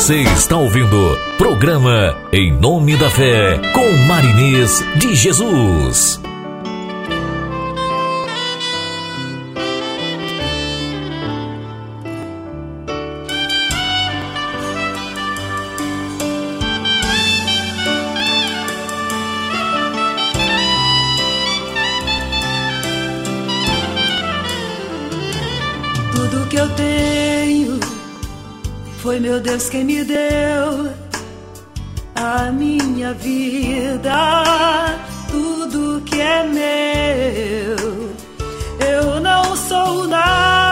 Você 0.00 0.22
está 0.22 0.56
ouvindo 0.56 1.18
programa 1.36 2.16
Em 2.32 2.50
Nome 2.50 2.96
da 2.96 3.10
Fé 3.10 3.60
com 3.74 4.06
Marinês 4.06 4.82
de 4.96 5.14
Jesus. 5.14 6.19
meu 29.30 29.40
Deus, 29.40 29.68
quem 29.68 29.84
me 29.84 30.02
deu 30.02 30.92
a 32.16 32.50
minha 32.50 33.14
vida, 33.14 34.12
tudo 35.30 36.02
que 36.04 36.20
é 36.20 36.42
meu. 36.42 38.10
Eu 38.84 39.20
não 39.20 39.54
sou 39.54 40.08
nada. 40.08 40.69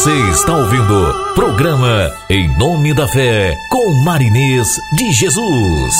Você 0.00 0.16
está 0.30 0.56
ouvindo 0.56 1.34
programa 1.34 2.10
Em 2.30 2.48
Nome 2.56 2.94
da 2.94 3.06
Fé 3.06 3.54
com 3.70 3.92
Marinês 4.02 4.66
de 4.94 5.12
Jesus. 5.12 5.94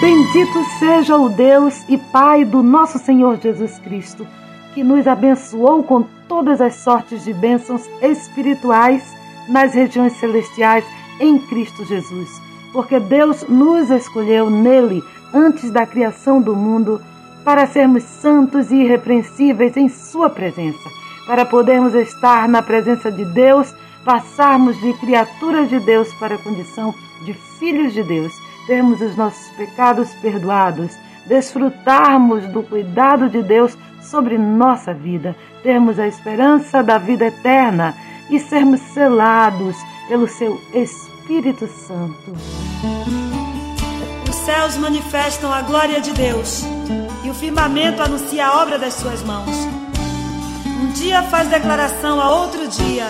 Bendito 0.00 0.64
seja 0.78 1.18
o 1.18 1.28
Deus 1.28 1.84
e 1.90 1.98
Pai 1.98 2.46
do 2.46 2.62
nosso 2.62 2.98
Senhor 2.98 3.38
Jesus 3.38 3.78
Cristo, 3.80 4.26
que 4.72 4.82
nos 4.82 5.06
abençoou 5.06 5.82
com 5.82 6.04
todas 6.26 6.62
as 6.62 6.76
sortes 6.76 7.22
de 7.22 7.34
bênçãos 7.34 7.86
espirituais 8.00 9.14
nas 9.46 9.74
regiões 9.74 10.14
celestiais 10.14 10.86
em 11.20 11.38
Cristo 11.38 11.84
Jesus. 11.84 12.30
Porque 12.72 12.98
Deus 12.98 13.44
nos 13.46 13.90
escolheu 13.90 14.48
nele 14.48 15.02
antes 15.34 15.70
da 15.70 15.84
criação 15.84 16.40
do 16.40 16.56
mundo 16.56 16.98
para 17.44 17.66
sermos 17.66 18.02
santos 18.02 18.70
e 18.70 18.76
irrepreensíveis 18.76 19.76
em 19.76 19.88
Sua 19.88 20.30
presença, 20.30 20.88
para 21.26 21.44
podermos 21.44 21.94
estar 21.94 22.48
na 22.48 22.62
presença 22.62 23.10
de 23.10 23.24
Deus, 23.24 23.74
passarmos 24.04 24.78
de 24.80 24.92
criaturas 24.94 25.68
de 25.68 25.78
Deus 25.80 26.12
para 26.14 26.34
a 26.34 26.38
condição 26.38 26.94
de 27.24 27.34
filhos 27.58 27.92
de 27.92 28.02
Deus, 28.02 28.32
termos 28.66 29.00
os 29.00 29.16
nossos 29.16 29.48
pecados 29.56 30.12
perdoados, 30.16 30.92
desfrutarmos 31.26 32.46
do 32.48 32.62
cuidado 32.62 33.28
de 33.28 33.42
Deus 33.42 33.76
sobre 34.00 34.36
nossa 34.36 34.92
vida, 34.92 35.36
termos 35.62 35.98
a 35.98 36.06
esperança 36.06 36.82
da 36.82 36.98
vida 36.98 37.26
eterna 37.26 37.94
e 38.30 38.38
sermos 38.38 38.80
selados 38.80 39.76
pelo 40.08 40.26
Seu 40.26 40.60
Espírito 40.74 41.66
Santo. 41.66 43.31
Céus 44.44 44.76
manifestam 44.76 45.52
a 45.52 45.62
glória 45.62 46.00
de 46.00 46.10
Deus 46.12 46.64
e 47.22 47.30
o 47.30 47.34
firmamento 47.34 48.02
anuncia 48.02 48.44
a 48.46 48.62
obra 48.62 48.76
das 48.76 48.94
suas 48.94 49.22
mãos. 49.22 49.56
Um 50.82 50.90
dia 50.94 51.22
faz 51.22 51.48
declaração 51.48 52.20
a 52.20 52.28
outro 52.28 52.66
dia, 52.66 53.06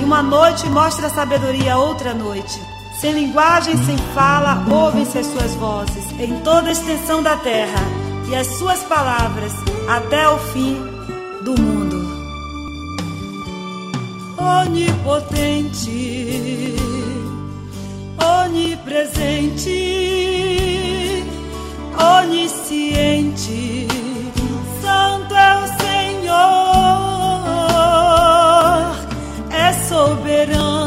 e 0.00 0.04
uma 0.04 0.22
noite 0.22 0.68
mostra 0.68 1.08
sabedoria 1.08 1.74
a 1.74 1.78
outra 1.78 2.14
noite. 2.14 2.60
Sem 3.00 3.12
linguagem, 3.14 3.76
sem 3.84 3.98
fala, 4.14 4.64
ouvem-se 4.70 5.18
as 5.18 5.26
suas 5.26 5.54
vozes 5.54 6.04
em 6.20 6.38
toda 6.40 6.68
a 6.68 6.72
extensão 6.72 7.20
da 7.20 7.36
terra, 7.36 7.80
e 8.28 8.36
as 8.36 8.46
suas 8.46 8.80
palavras 8.84 9.52
até 9.88 10.28
o 10.28 10.38
fim 10.38 10.80
do 11.42 11.60
mundo. 11.60 11.96
Onipotente, 14.38 15.86
onipresente 18.18 20.06
onisciente, 22.18 23.86
Santo 24.80 25.34
é 25.34 25.56
o 25.58 25.66
Senhor, 25.80 26.36
é 29.50 29.72
soberano, 29.88 30.85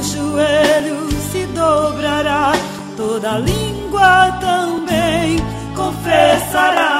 todo 0.00 0.02
joelho 0.02 1.10
se 1.30 1.46
dobrará, 1.46 2.52
toda 2.96 3.38
língua 3.38 4.38
também 4.40 5.38
confessará. 5.74 6.99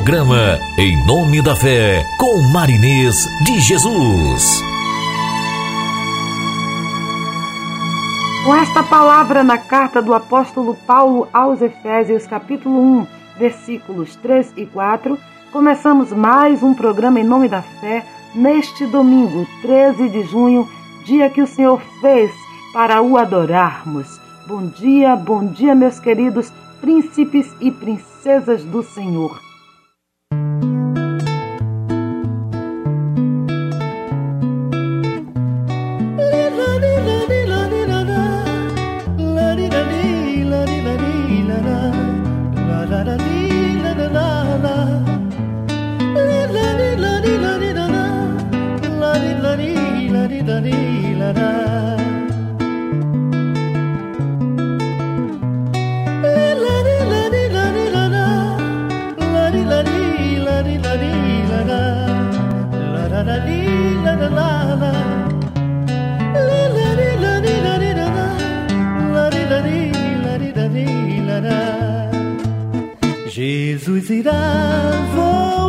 Programa 0.00 0.58
Em 0.78 0.96
Nome 1.04 1.42
da 1.42 1.54
Fé 1.54 2.02
com 2.18 2.40
Marinês 2.54 3.28
de 3.44 3.60
Jesus. 3.60 4.62
Com 8.46 8.56
esta 8.56 8.82
palavra 8.82 9.44
na 9.44 9.58
carta 9.58 10.00
do 10.00 10.14
apóstolo 10.14 10.74
Paulo 10.86 11.28
aos 11.34 11.60
Efésios, 11.60 12.26
capítulo 12.26 12.80
1, 12.80 13.06
versículos 13.38 14.16
3 14.16 14.54
e 14.56 14.64
4, 14.64 15.18
começamos 15.52 16.14
mais 16.14 16.62
um 16.62 16.72
programa 16.72 17.20
em 17.20 17.24
nome 17.24 17.46
da 17.46 17.60
fé 17.60 18.02
neste 18.34 18.86
domingo, 18.86 19.46
13 19.60 20.08
de 20.08 20.22
junho, 20.22 20.66
dia 21.04 21.28
que 21.28 21.42
o 21.42 21.46
Senhor 21.46 21.78
fez 22.00 22.30
para 22.72 23.02
o 23.02 23.18
adorarmos. 23.18 24.18
Bom 24.46 24.66
dia, 24.66 25.14
bom 25.14 25.44
dia, 25.44 25.74
meus 25.74 26.00
queridos 26.00 26.50
príncipes 26.80 27.54
e 27.60 27.70
princesas 27.70 28.64
do 28.64 28.82
Senhor. 28.82 29.49
Jesus 73.40 74.10
irá 74.10 74.32
voltar. 75.14 75.59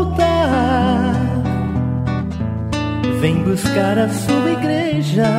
Vem 3.21 3.35
buscar 3.43 3.99
a 3.99 4.09
sua 4.09 4.51
igreja. 4.51 5.29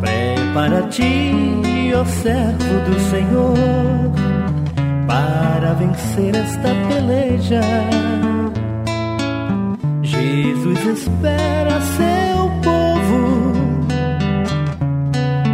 Prepara-te, 0.00 1.92
ó 1.94 2.04
servo 2.06 2.90
do 2.90 2.98
Senhor, 3.10 3.54
para 5.06 5.74
vencer 5.74 6.34
esta 6.34 6.70
peleja. 6.88 7.60
Jesus 10.02 10.86
espera 10.86 11.80
seu 11.82 12.50
povo 12.62 13.52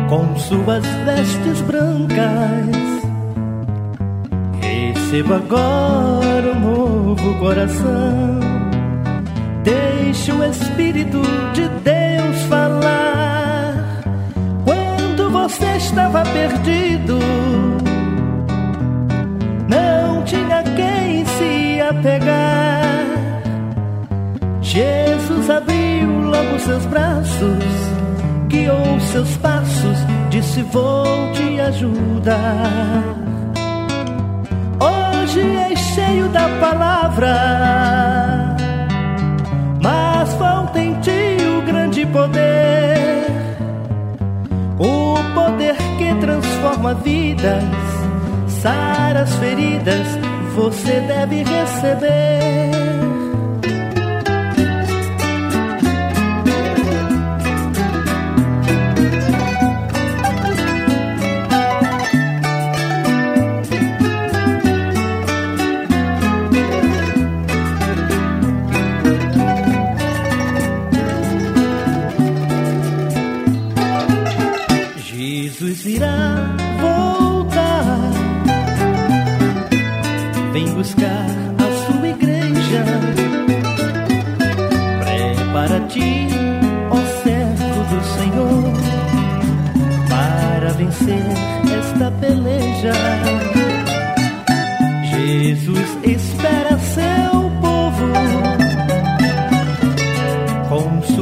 com 0.09 0.37
suas 0.39 0.87
vestes 1.05 1.61
brancas 1.63 2.89
Receba 4.61 5.37
agora 5.37 6.53
um 6.53 6.61
novo 6.61 7.35
coração. 7.41 8.68
Deixe 9.69 10.33
o 10.33 10.43
Espírito 10.43 11.21
de 11.53 11.69
Deus 11.85 12.43
falar. 12.49 14.03
Quando 14.65 15.31
você 15.31 15.77
estava 15.77 16.23
perdido, 16.23 17.19
não 19.69 20.25
tinha 20.25 20.63
quem 20.75 21.27
se 21.27 21.83
apegar. 21.83 23.05
Jesus 24.63 25.51
abriu 25.51 26.31
logo 26.31 26.59
seus 26.61 26.87
braços, 26.87 27.65
guiou 28.49 28.99
seus 29.13 29.37
passos, 29.37 29.99
disse: 30.31 30.63
Vou 30.63 31.31
te 31.33 31.61
ajudar 31.61 33.19
hoje 35.29 35.57
é 35.57 35.77
cheio 35.77 36.29
da 36.29 36.49
palavra, 36.61 37.35
mas 39.89 40.35
falta 40.35 40.79
em 40.79 40.93
ti 41.01 41.39
o 41.59 41.63
grande 41.63 42.05
poder, 42.05 43.25
o 44.79 45.17
poder 45.35 45.77
que 45.97 46.15
transforma 46.21 46.93
vidas, 46.93 47.65
sara 48.49 49.23
as 49.23 49.35
feridas, 49.37 50.07
você 50.55 51.01
deve 51.01 51.43
receber. 51.43 52.88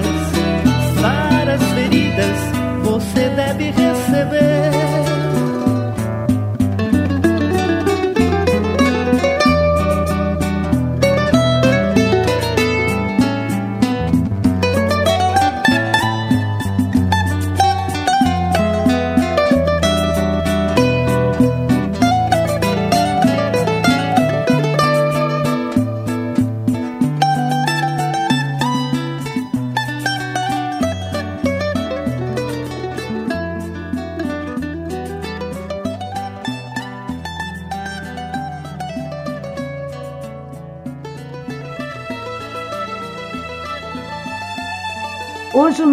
feridas, 0.00 1.00
sara 1.00 1.54
as 1.54 1.62
feridas. 1.72 2.55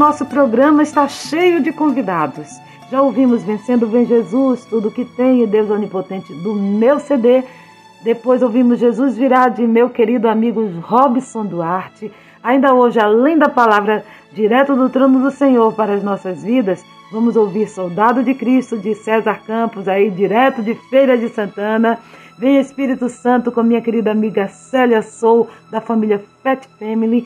Nosso 0.03 0.25
programa 0.25 0.83
está 0.83 1.07
cheio 1.07 1.61
de 1.61 1.71
convidados. 1.71 2.59
Já 2.91 3.01
ouvimos 3.01 3.41
Vencendo 3.41 3.87
Vem 3.87 4.05
Jesus, 4.05 4.65
Tudo 4.65 4.91
que 4.91 5.05
Tem 5.05 5.41
e 5.41 5.47
Deus 5.47 5.69
Onipotente 5.69 6.33
do 6.43 6.53
meu 6.53 6.99
CD. 6.99 7.41
Depois 8.03 8.43
ouvimos 8.43 8.79
Jesus 8.79 9.15
Virá 9.15 9.47
de 9.47 9.65
meu 9.65 9.89
querido 9.89 10.27
amigo 10.27 10.61
Robson 10.81 11.45
Duarte. 11.45 12.11
Ainda 12.43 12.73
hoje, 12.73 12.99
além 12.99 13.37
da 13.37 13.47
palavra 13.47 14.03
direto 14.33 14.75
do 14.75 14.89
trono 14.89 15.21
do 15.21 15.31
Senhor 15.31 15.71
para 15.73 15.93
as 15.93 16.03
nossas 16.03 16.43
vidas, 16.43 16.83
vamos 17.09 17.37
ouvir 17.37 17.69
Soldado 17.69 18.21
de 18.21 18.33
Cristo 18.33 18.77
de 18.77 18.93
César 18.95 19.39
Campos, 19.47 19.87
aí 19.87 20.11
direto 20.11 20.61
de 20.61 20.75
Feira 20.89 21.17
de 21.17 21.29
Santana. 21.29 21.97
Vem 22.37 22.59
Espírito 22.59 23.07
Santo 23.07 23.53
com 23.53 23.63
minha 23.63 23.79
querida 23.79 24.11
amiga 24.11 24.49
Célia 24.49 25.01
Sou, 25.01 25.47
da 25.71 25.79
família 25.79 26.21
Fat 26.43 26.67
Family. 26.77 27.25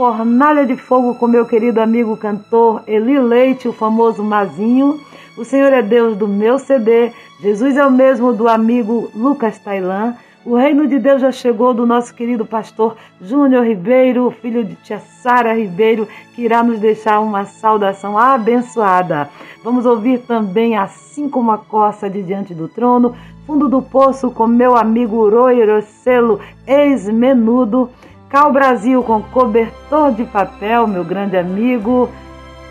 Fornalha 0.00 0.64
de 0.64 0.76
Fogo 0.76 1.14
com 1.14 1.26
meu 1.26 1.44
querido 1.44 1.78
amigo 1.78 2.16
cantor 2.16 2.82
Eli 2.86 3.18
Leite, 3.20 3.68
o 3.68 3.72
famoso 3.74 4.24
Mazinho. 4.24 4.98
O 5.36 5.44
Senhor 5.44 5.70
é 5.74 5.82
Deus 5.82 6.16
do 6.16 6.26
meu 6.26 6.58
CD. 6.58 7.12
Jesus 7.38 7.76
é 7.76 7.84
o 7.84 7.90
mesmo 7.90 8.32
do 8.32 8.48
amigo 8.48 9.10
Lucas 9.14 9.58
Tailan. 9.58 10.16
O 10.42 10.56
reino 10.56 10.86
de 10.86 10.98
Deus 10.98 11.20
já 11.20 11.30
chegou 11.30 11.74
do 11.74 11.84
nosso 11.84 12.14
querido 12.14 12.46
pastor 12.46 12.96
Júnior 13.20 13.66
Ribeiro, 13.66 14.34
filho 14.40 14.64
de 14.64 14.74
tia 14.76 15.00
Sara 15.00 15.52
Ribeiro, 15.52 16.08
que 16.34 16.40
irá 16.40 16.62
nos 16.62 16.80
deixar 16.80 17.20
uma 17.20 17.44
saudação 17.44 18.16
abençoada. 18.16 19.28
Vamos 19.62 19.84
ouvir 19.84 20.20
também 20.20 20.78
Assim 20.78 21.28
como 21.28 21.50
a 21.50 21.58
coça 21.58 22.08
de 22.08 22.22
diante 22.22 22.54
do 22.54 22.68
trono, 22.68 23.14
Fundo 23.46 23.68
do 23.68 23.82
Poço 23.82 24.30
com 24.30 24.46
meu 24.46 24.76
amigo 24.76 25.28
Roy 25.28 25.62
Rossello, 25.62 26.40
ex-menudo. 26.66 27.90
Cal 28.30 28.52
Brasil 28.52 29.02
com 29.02 29.20
cobertor 29.20 30.12
de 30.12 30.24
papel, 30.24 30.86
meu 30.86 31.04
grande 31.04 31.36
amigo. 31.36 32.08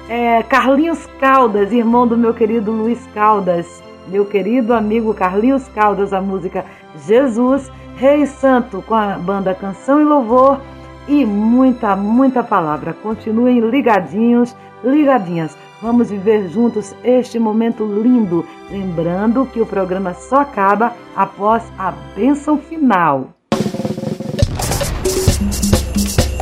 É, 0.08 0.42
Carlinhos 0.42 1.06
Caldas, 1.20 1.74
irmão 1.74 2.08
do 2.08 2.18
meu 2.18 2.34
querido 2.34 2.72
Luiz 2.72 3.06
Caldas. 3.14 3.84
Meu 4.08 4.26
querido 4.26 4.74
amigo 4.74 5.14
Carlinhos 5.14 5.68
Caldas, 5.68 6.14
a 6.14 6.22
música 6.22 6.64
Jesus. 7.06 7.70
Rei 7.98 8.26
Santo 8.26 8.82
com 8.82 8.96
a 8.96 9.18
banda 9.18 9.54
Canção 9.54 10.00
e 10.00 10.06
Louvor 10.06 10.62
e 11.10 11.26
muita, 11.26 11.94
muita 11.94 12.42
palavra. 12.42 12.94
Continuem 12.94 13.60
ligadinhos, 13.60 14.56
ligadinhas. 14.82 15.58
Vamos 15.82 16.10
viver 16.10 16.48
juntos 16.48 16.96
este 17.04 17.38
momento 17.38 17.84
lindo, 17.84 18.46
lembrando 18.72 19.46
que 19.46 19.60
o 19.60 19.66
programa 19.66 20.14
só 20.14 20.38
acaba 20.38 20.94
após 21.18 21.70
a 21.78 21.92
bênção 22.16 22.58
final. 22.58 23.28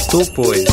Tu, 0.10 0.26
pois, 0.32 0.64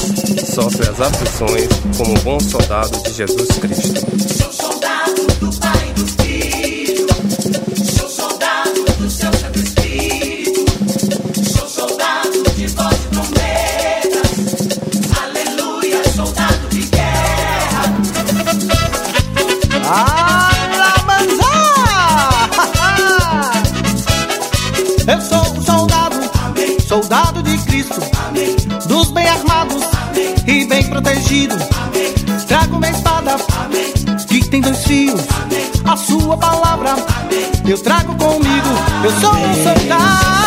sofre 0.54 0.88
as 0.88 1.00
aflições 1.00 1.68
como 1.98 2.14
bom 2.20 2.38
soldado 2.38 3.02
de 3.02 3.12
Jesus 3.12 3.48
Cristo. 3.58 4.00
Sou 4.38 4.52
soldado 4.52 5.26
do 5.40 5.52
Pai 5.58 5.88
e 5.90 5.92
do 5.92 6.06
Filho. 6.06 7.06
Sou 7.98 8.08
soldado 8.08 8.84
do 8.98 9.10
seu 9.10 9.32
Santo 9.32 9.58
Espírito. 9.58 10.64
Sou 11.50 11.68
soldado 11.68 12.44
de 12.54 12.66
voz 12.68 12.96
de 13.00 13.08
trombetas. 13.08 14.30
Aleluia, 15.20 16.04
soldado 16.14 16.68
de 16.68 16.82
guerra. 16.82 17.82
Eu 25.12 25.20
sou 25.20 25.38
um 25.54 25.60
soldado, 25.60 25.93
soldado 26.86 27.42
de 27.42 27.56
Cristo, 27.58 28.00
dos 28.86 29.10
bem 29.10 29.26
armados 29.26 29.82
e 30.46 30.66
bem 30.66 30.86
protegido. 30.88 31.56
Trago 32.46 32.78
minha 32.78 32.92
espada, 32.92 33.36
que 34.28 34.44
tem 34.48 34.60
dois 34.60 34.84
fios, 34.84 35.20
a 35.84 35.96
sua 35.96 36.36
palavra 36.36 36.94
eu 37.66 37.78
trago 37.78 38.14
comigo. 38.16 38.68
Eu 39.02 39.10
sou 39.20 39.34
um 39.34 39.54
soldado. 39.54 40.43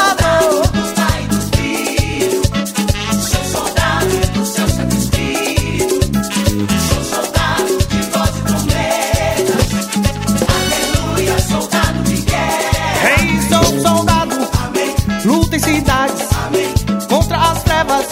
Trevas 17.88 18.06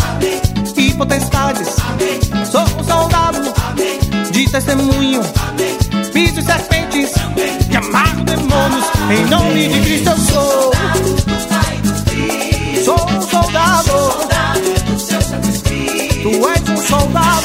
e 0.77 0.93
potestades. 0.93 1.75
Sou 2.49 2.61
um 2.61 2.83
soldado 2.83 3.53
de 4.31 4.49
testemunho, 4.49 5.21
piso 6.13 6.41
serpentes 6.41 7.11
e 7.69 7.75
amarro 7.75 8.23
demônios. 8.23 8.85
Em 9.11 9.25
nome 9.29 9.67
de 9.67 9.81
Cristo 9.81 10.09
eu 10.09 10.17
sou. 10.17 10.71
Sou 12.83 13.09
um 13.09 13.21
soldado, 13.21 13.91
tu 16.23 16.49
és 16.49 16.69
um. 16.69 16.77
Soldado 16.77 17.44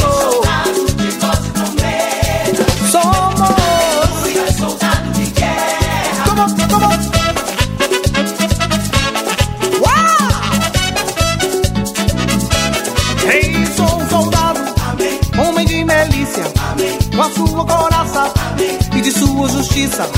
justiça. 19.80 20.10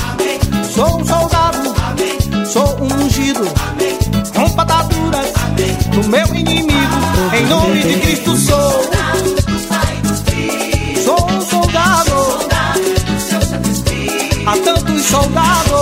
Sou 0.73 0.99
um 0.99 1.05
soldado, 1.05 1.75
sou 2.45 2.77
um 2.81 3.05
ungido, 3.05 3.43
rompa 4.35 4.63
ataduras 4.63 5.31
do 5.91 6.09
meu 6.09 6.25
inimigo. 6.35 6.73
Em 7.33 7.45
nome 7.47 7.81
de 7.81 7.99
Cristo 7.99 8.35
sou, 8.35 8.89
sou 11.05 11.31
um 11.31 11.41
soldado, 11.41 12.11
Soldado 13.19 13.63
há 14.45 14.57
tantos 14.57 15.05
soldados. 15.05 15.72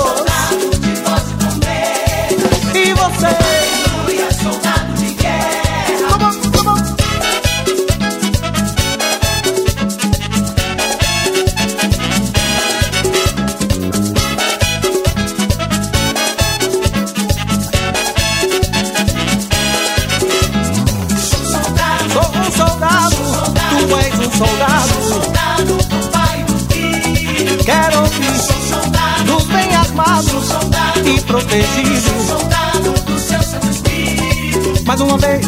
Uma 35.01 35.17
vez, 35.17 35.45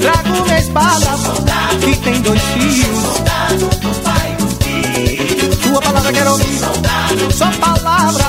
trago 0.00 0.42
minha 0.42 0.58
espada 0.58 1.06
que 1.80 1.96
tem 1.96 2.20
dois 2.20 2.40
fios. 2.40 2.86
Soldado 2.86 3.66
do 3.80 4.02
Pai 4.02 4.32
e 4.32 4.42
do 4.42 4.48
Filho. 4.64 5.62
Sua 5.62 5.80
palavra 5.80 6.12
quero 6.12 6.30
ouvir, 6.32 6.60
sua 7.32 7.50
palavra 7.52 8.24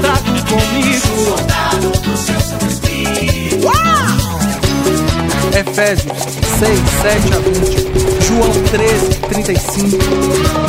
trago 0.00 0.44
comigo. 0.46 1.06
Soldado 1.26 1.90
do 2.00 2.16
seu 2.16 2.40
Santo 2.40 2.66
Espírito. 2.66 3.66
Efésios 5.56 6.12
6, 6.58 6.78
7 7.02 7.34
a 7.34 7.38
20, 7.38 8.26
João 8.26 8.50
13, 8.70 9.06
35, 9.28 9.96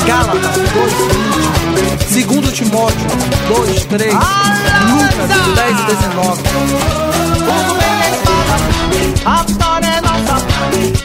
Gálatas 0.06 0.56
2, 0.56 0.94
20, 2.14 2.42
2 2.42 2.54
Timóteo 2.54 3.08
2, 3.48 3.86
3, 3.86 4.14
Lucas 4.14 5.30
10, 5.56 5.76
19. 5.86 6.44
Tudo 6.44 7.78
bem 7.80 7.87
a 9.26 9.44
vitória 9.44 9.88
é 9.88 10.02
nossa. 10.02 10.46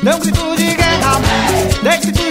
Dê 0.03 0.15
um 0.15 0.19
grito 0.19 0.57
de 0.57 0.75
guerra, 0.75 1.21
dê 1.83 1.97
gritos 1.99 2.22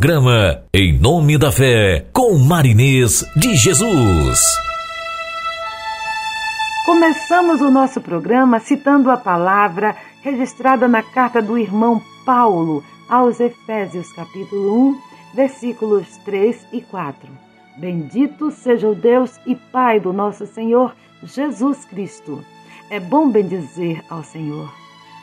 programa 0.00 0.62
Em 0.72 0.98
Nome 0.98 1.36
da 1.36 1.52
Fé 1.52 2.06
com 2.10 2.38
Marinês 2.38 3.22
de 3.36 3.54
Jesus. 3.54 4.40
Começamos 6.86 7.60
o 7.60 7.70
nosso 7.70 8.00
programa 8.00 8.60
citando 8.60 9.10
a 9.10 9.18
palavra 9.18 9.94
registrada 10.22 10.88
na 10.88 11.02
carta 11.02 11.42
do 11.42 11.58
irmão 11.58 12.00
Paulo 12.24 12.82
aos 13.10 13.40
Efésios, 13.40 14.10
capítulo 14.14 14.88
1, 14.88 14.98
versículos 15.34 16.06
3 16.24 16.68
e 16.72 16.80
4. 16.80 17.28
Bendito 17.76 18.50
seja 18.50 18.88
o 18.88 18.94
Deus 18.94 19.38
e 19.44 19.54
Pai 19.54 20.00
do 20.00 20.14
nosso 20.14 20.46
Senhor 20.46 20.96
Jesus 21.22 21.84
Cristo. 21.84 22.42
É 22.88 22.98
bom 22.98 23.28
bendizer 23.28 24.02
ao 24.08 24.24
Senhor. 24.24 24.72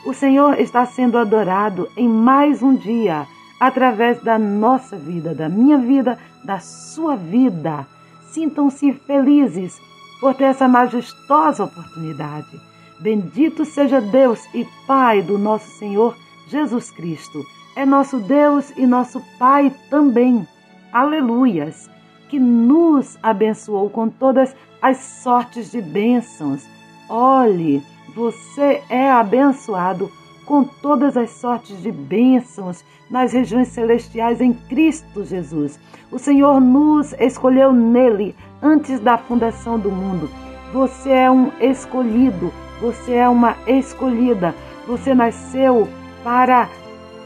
O 0.06 0.14
Senhor 0.14 0.60
está 0.60 0.86
sendo 0.86 1.18
adorado 1.18 1.88
em 1.96 2.08
mais 2.08 2.62
um 2.62 2.76
dia, 2.76 3.26
através 3.60 4.22
da 4.22 4.38
nossa 4.38 4.96
vida, 4.96 5.34
da 5.34 5.48
minha 5.48 5.78
vida, 5.78 6.18
da 6.44 6.58
sua 6.58 7.16
vida. 7.16 7.86
Sintam-se 8.30 8.92
felizes 8.92 9.80
por 10.20 10.34
ter 10.34 10.44
essa 10.44 10.68
majestosa 10.68 11.64
oportunidade. 11.64 12.60
Bendito 13.00 13.64
seja 13.64 14.00
Deus 14.00 14.42
e 14.54 14.66
Pai 14.86 15.22
do 15.22 15.38
nosso 15.38 15.68
Senhor 15.78 16.16
Jesus 16.48 16.90
Cristo. 16.90 17.42
É 17.76 17.86
nosso 17.86 18.18
Deus 18.18 18.72
e 18.76 18.86
nosso 18.86 19.22
Pai 19.38 19.72
também. 19.88 20.46
Aleluias! 20.92 21.88
Que 22.28 22.38
nos 22.38 23.18
abençoou 23.22 23.88
com 23.88 24.08
todas 24.08 24.54
as 24.82 24.98
sortes 24.98 25.70
de 25.70 25.80
bênçãos. 25.80 26.64
Olhe, 27.08 27.82
você 28.14 28.82
é 28.90 29.10
abençoado 29.10 30.10
com 30.48 30.64
todas 30.64 31.14
as 31.14 31.28
sortes 31.28 31.82
de 31.82 31.92
bênçãos 31.92 32.82
nas 33.10 33.34
regiões 33.34 33.68
celestiais 33.68 34.40
em 34.40 34.54
Cristo 34.54 35.22
Jesus. 35.22 35.78
O 36.10 36.18
Senhor 36.18 36.58
nos 36.58 37.12
escolheu 37.20 37.70
nele 37.70 38.34
antes 38.62 38.98
da 38.98 39.18
fundação 39.18 39.78
do 39.78 39.90
mundo. 39.90 40.30
Você 40.72 41.10
é 41.10 41.30
um 41.30 41.52
escolhido, 41.60 42.50
você 42.80 43.12
é 43.16 43.28
uma 43.28 43.58
escolhida. 43.66 44.54
Você 44.86 45.14
nasceu 45.14 45.86
para 46.24 46.66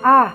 a 0.02 0.32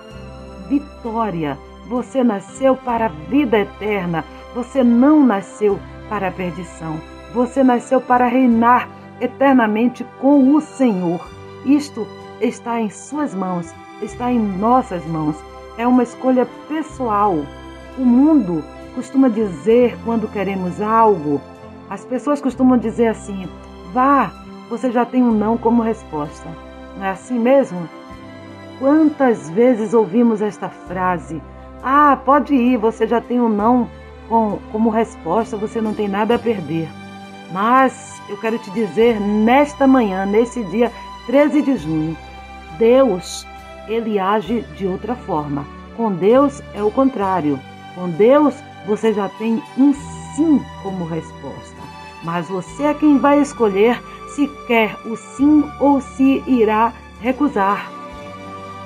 vitória. 0.70 1.58
Você 1.90 2.24
nasceu 2.24 2.74
para 2.74 3.06
a 3.06 3.08
vida 3.28 3.58
eterna. 3.58 4.24
Você 4.54 4.82
não 4.82 5.26
nasceu 5.26 5.78
para 6.08 6.28
a 6.28 6.32
perdição. 6.32 6.98
Você 7.34 7.62
nasceu 7.62 8.00
para 8.00 8.26
reinar 8.26 8.88
eternamente 9.20 10.06
com 10.22 10.54
o 10.54 10.60
Senhor. 10.62 11.20
Isto 11.66 12.06
está 12.40 12.80
em 12.80 12.90
Suas 12.90 13.34
mãos, 13.34 13.74
está 14.02 14.30
em 14.30 14.38
nossas 14.38 15.04
mãos. 15.06 15.36
É 15.76 15.86
uma 15.86 16.02
escolha 16.02 16.46
pessoal. 16.68 17.36
O 17.96 18.04
mundo 18.04 18.64
costuma 18.94 19.28
dizer 19.28 19.96
quando 20.04 20.28
queremos 20.28 20.80
algo, 20.80 21.40
as 21.88 22.04
pessoas 22.04 22.40
costumam 22.40 22.78
dizer 22.78 23.08
assim: 23.08 23.48
vá, 23.92 24.32
você 24.68 24.90
já 24.90 25.04
tem 25.04 25.22
um 25.22 25.32
não 25.32 25.56
como 25.56 25.82
resposta. 25.82 26.48
Não 26.96 27.04
é 27.04 27.10
assim 27.10 27.38
mesmo? 27.38 27.88
Quantas 28.78 29.50
vezes 29.50 29.94
ouvimos 29.94 30.42
esta 30.42 30.68
frase? 30.68 31.42
Ah, 31.82 32.18
pode 32.24 32.54
ir, 32.54 32.76
você 32.76 33.06
já 33.06 33.20
tem 33.20 33.40
um 33.40 33.48
não 33.48 33.88
com, 34.28 34.58
como 34.70 34.90
resposta, 34.90 35.56
você 35.56 35.80
não 35.80 35.94
tem 35.94 36.08
nada 36.08 36.34
a 36.34 36.38
perder. 36.38 36.88
Mas 37.52 38.20
eu 38.28 38.36
quero 38.36 38.58
te 38.58 38.70
dizer 38.72 39.18
nesta 39.20 39.86
manhã, 39.86 40.26
nesse 40.26 40.62
dia 40.64 40.92
13 41.26 41.62
de 41.62 41.76
junho, 41.76 42.16
Deus, 42.78 43.46
ele 43.88 44.18
age 44.18 44.62
de 44.76 44.86
outra 44.86 45.14
forma. 45.14 45.64
Com 45.96 46.12
Deus 46.12 46.62
é 46.74 46.82
o 46.82 46.90
contrário. 46.90 47.58
Com 47.94 48.08
Deus 48.10 48.54
você 48.86 49.12
já 49.12 49.28
tem 49.28 49.62
um 49.76 49.92
sim 49.92 50.62
como 50.82 51.04
resposta. 51.04 51.76
Mas 52.22 52.48
você 52.48 52.84
é 52.84 52.94
quem 52.94 53.18
vai 53.18 53.40
escolher 53.40 54.00
se 54.34 54.46
quer 54.66 54.96
o 55.04 55.16
sim 55.16 55.64
ou 55.80 56.00
se 56.00 56.42
irá 56.46 56.92
recusar. 57.20 57.90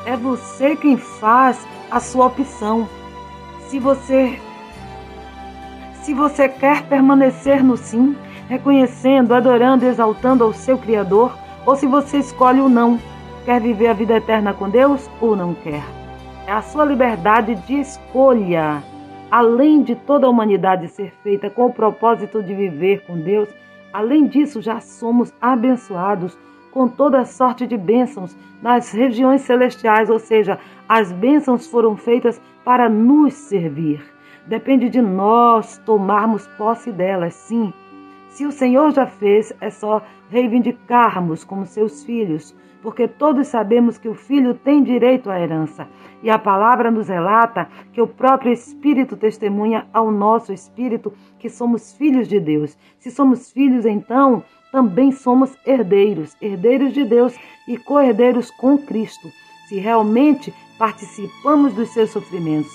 É 0.06 0.16
você 0.16 0.74
quem 0.74 0.96
faz 0.96 1.66
a 1.90 2.00
sua 2.00 2.26
opção. 2.26 2.88
Se 3.68 3.78
você 3.78 4.40
se 6.02 6.12
você 6.14 6.48
quer 6.48 6.82
permanecer 6.86 7.62
no 7.62 7.76
sim, 7.76 8.16
reconhecendo, 8.48 9.32
adorando, 9.32 9.86
exaltando 9.86 10.42
ao 10.42 10.52
seu 10.52 10.76
criador, 10.76 11.32
ou 11.64 11.76
se 11.76 11.86
você 11.86 12.18
escolhe 12.18 12.60
o 12.60 12.68
não, 12.68 12.98
quer 13.44 13.60
viver 13.60 13.88
a 13.88 13.92
vida 13.92 14.16
eterna 14.16 14.54
com 14.54 14.68
Deus 14.68 15.10
ou 15.20 15.36
não 15.36 15.54
quer. 15.54 15.82
É 16.46 16.52
a 16.52 16.62
sua 16.62 16.84
liberdade 16.84 17.54
de 17.66 17.80
escolha. 17.80 18.82
Além 19.30 19.82
de 19.82 19.94
toda 19.94 20.26
a 20.26 20.30
humanidade 20.30 20.88
ser 20.88 21.12
feita 21.22 21.48
com 21.48 21.66
o 21.66 21.72
propósito 21.72 22.42
de 22.42 22.54
viver 22.54 23.04
com 23.06 23.18
Deus, 23.18 23.48
além 23.92 24.26
disso 24.26 24.60
já 24.60 24.80
somos 24.80 25.32
abençoados 25.40 26.36
com 26.70 26.88
toda 26.88 27.24
sorte 27.24 27.66
de 27.66 27.76
bênçãos 27.76 28.36
nas 28.62 28.92
regiões 28.92 29.42
celestiais, 29.42 30.08
ou 30.08 30.18
seja, 30.18 30.58
as 30.88 31.12
bênçãos 31.12 31.66
foram 31.66 31.96
feitas 31.96 32.40
para 32.64 32.88
nos 32.88 33.34
servir. 33.34 34.02
Depende 34.46 34.88
de 34.88 35.00
nós 35.00 35.78
tomarmos 35.78 36.46
posse 36.58 36.90
delas, 36.90 37.34
sim. 37.34 37.72
Se 38.28 38.46
o 38.46 38.52
Senhor 38.52 38.92
já 38.92 39.06
fez, 39.06 39.52
é 39.60 39.70
só 39.70 40.02
reivindicarmos 40.30 41.44
como 41.44 41.66
seus 41.66 42.02
filhos, 42.02 42.54
porque 42.82 43.06
todos 43.06 43.46
sabemos 43.46 43.96
que 43.96 44.08
o 44.08 44.14
filho 44.14 44.54
tem 44.54 44.82
direito 44.82 45.30
à 45.30 45.40
herança. 45.40 45.86
E 46.22 46.28
a 46.28 46.38
palavra 46.38 46.90
nos 46.90 47.08
relata 47.08 47.68
que 47.92 48.00
o 48.00 48.06
próprio 48.06 48.52
Espírito 48.52 49.16
testemunha 49.16 49.86
ao 49.92 50.10
nosso 50.10 50.52
espírito 50.52 51.12
que 51.38 51.48
somos 51.48 51.92
filhos 51.92 52.28
de 52.28 52.38
Deus. 52.40 52.76
Se 52.98 53.10
somos 53.10 53.50
filhos, 53.52 53.86
então 53.86 54.42
também 54.70 55.12
somos 55.12 55.56
herdeiros, 55.66 56.36
herdeiros 56.40 56.92
de 56.92 57.04
Deus 57.04 57.36
e 57.68 57.76
co-herdeiros 57.76 58.50
com 58.50 58.78
Cristo. 58.78 59.28
Se 59.68 59.78
realmente 59.78 60.52
participamos 60.78 61.74
dos 61.74 61.90
seus 61.90 62.10
sofrimentos 62.10 62.72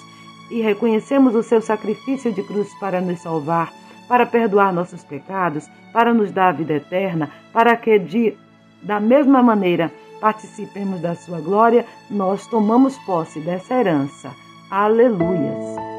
e 0.50 0.62
reconhecemos 0.62 1.36
o 1.36 1.44
seu 1.44 1.62
sacrifício 1.62 2.32
de 2.32 2.44
cruz 2.44 2.74
para 2.80 3.02
nos 3.02 3.20
salvar, 3.20 3.74
para 4.08 4.26
perdoar 4.26 4.74
nossos 4.74 5.04
pecados, 5.04 5.70
para 5.92 6.14
nos 6.14 6.32
dar 6.32 6.50
a 6.50 6.54
vida 6.54 6.76
eterna, 6.76 7.30
para 7.52 7.76
que 7.76 8.00
de 8.00 8.38
da 8.82 9.00
mesma 9.00 9.42
maneira 9.42 9.92
participemos 10.20 11.00
da 11.02 11.16
sua 11.16 11.40
glória, 11.40 11.86
nós 12.10 12.48
tomamos 12.48 12.98
posse 13.00 13.40
dessa 13.40 13.76
herança. 13.76 14.32
Aleluias. 14.70 15.97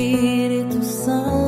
Espírito 0.00 0.82
Santo, 0.82 1.39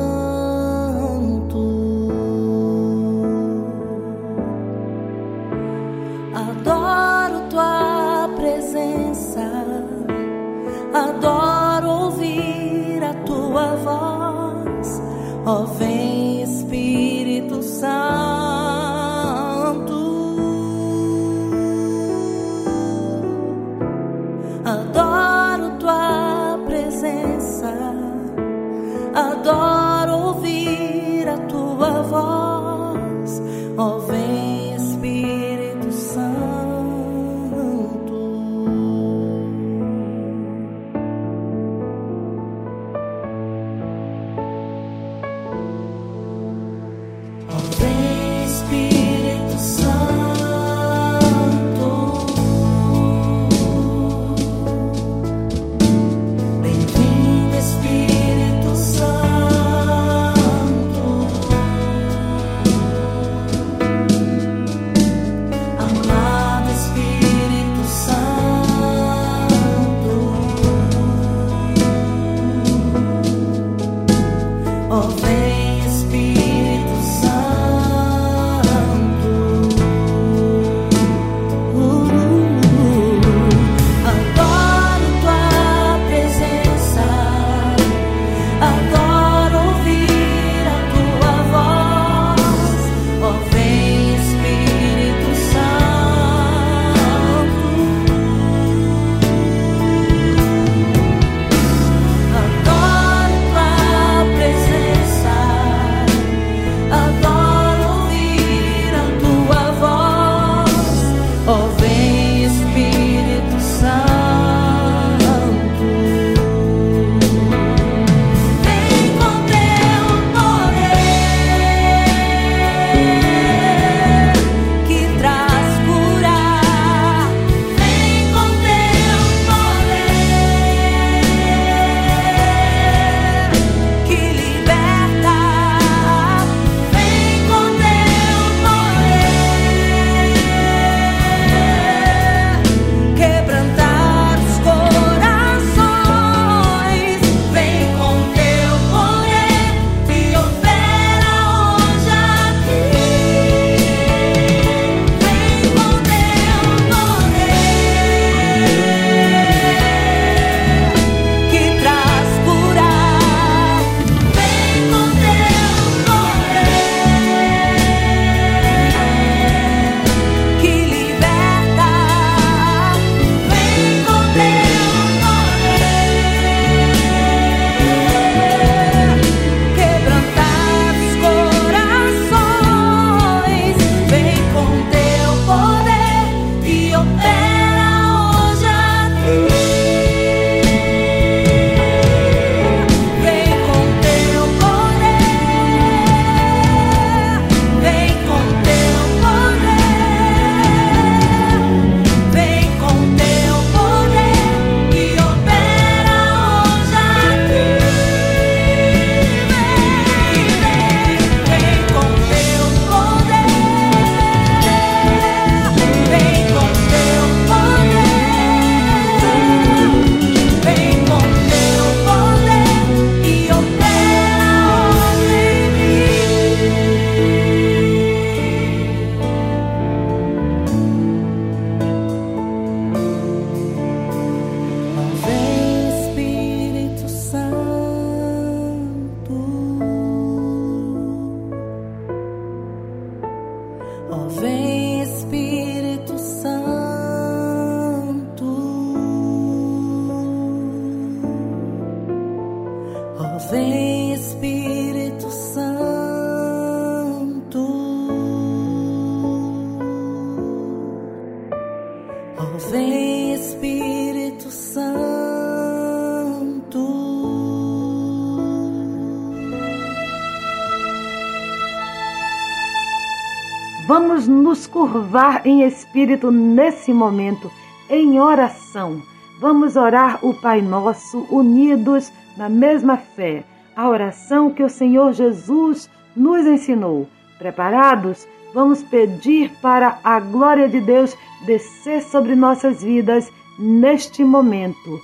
espírito 275.93 276.31
nesse 276.31 276.91
momento, 276.91 277.51
em 277.87 278.19
oração. 278.19 278.99
Vamos 279.39 279.75
orar 279.75 280.17
o 280.25 280.33
Pai 280.33 280.59
Nosso 280.59 281.19
unidos 281.29 282.11
na 282.35 282.49
mesma 282.49 282.97
fé, 282.97 283.43
a 283.75 283.87
oração 283.87 284.49
que 284.49 284.63
o 284.63 284.69
Senhor 284.69 285.13
Jesus 285.13 285.87
nos 286.15 286.47
ensinou. 286.47 287.07
Preparados? 287.37 288.27
Vamos 288.55 288.81
pedir 288.81 289.51
para 289.61 289.99
a 290.03 290.19
glória 290.19 290.67
de 290.67 290.81
Deus 290.81 291.15
descer 291.45 292.01
sobre 292.01 292.35
nossas 292.35 292.81
vidas 292.81 293.31
neste 293.59 294.23
momento, 294.23 294.99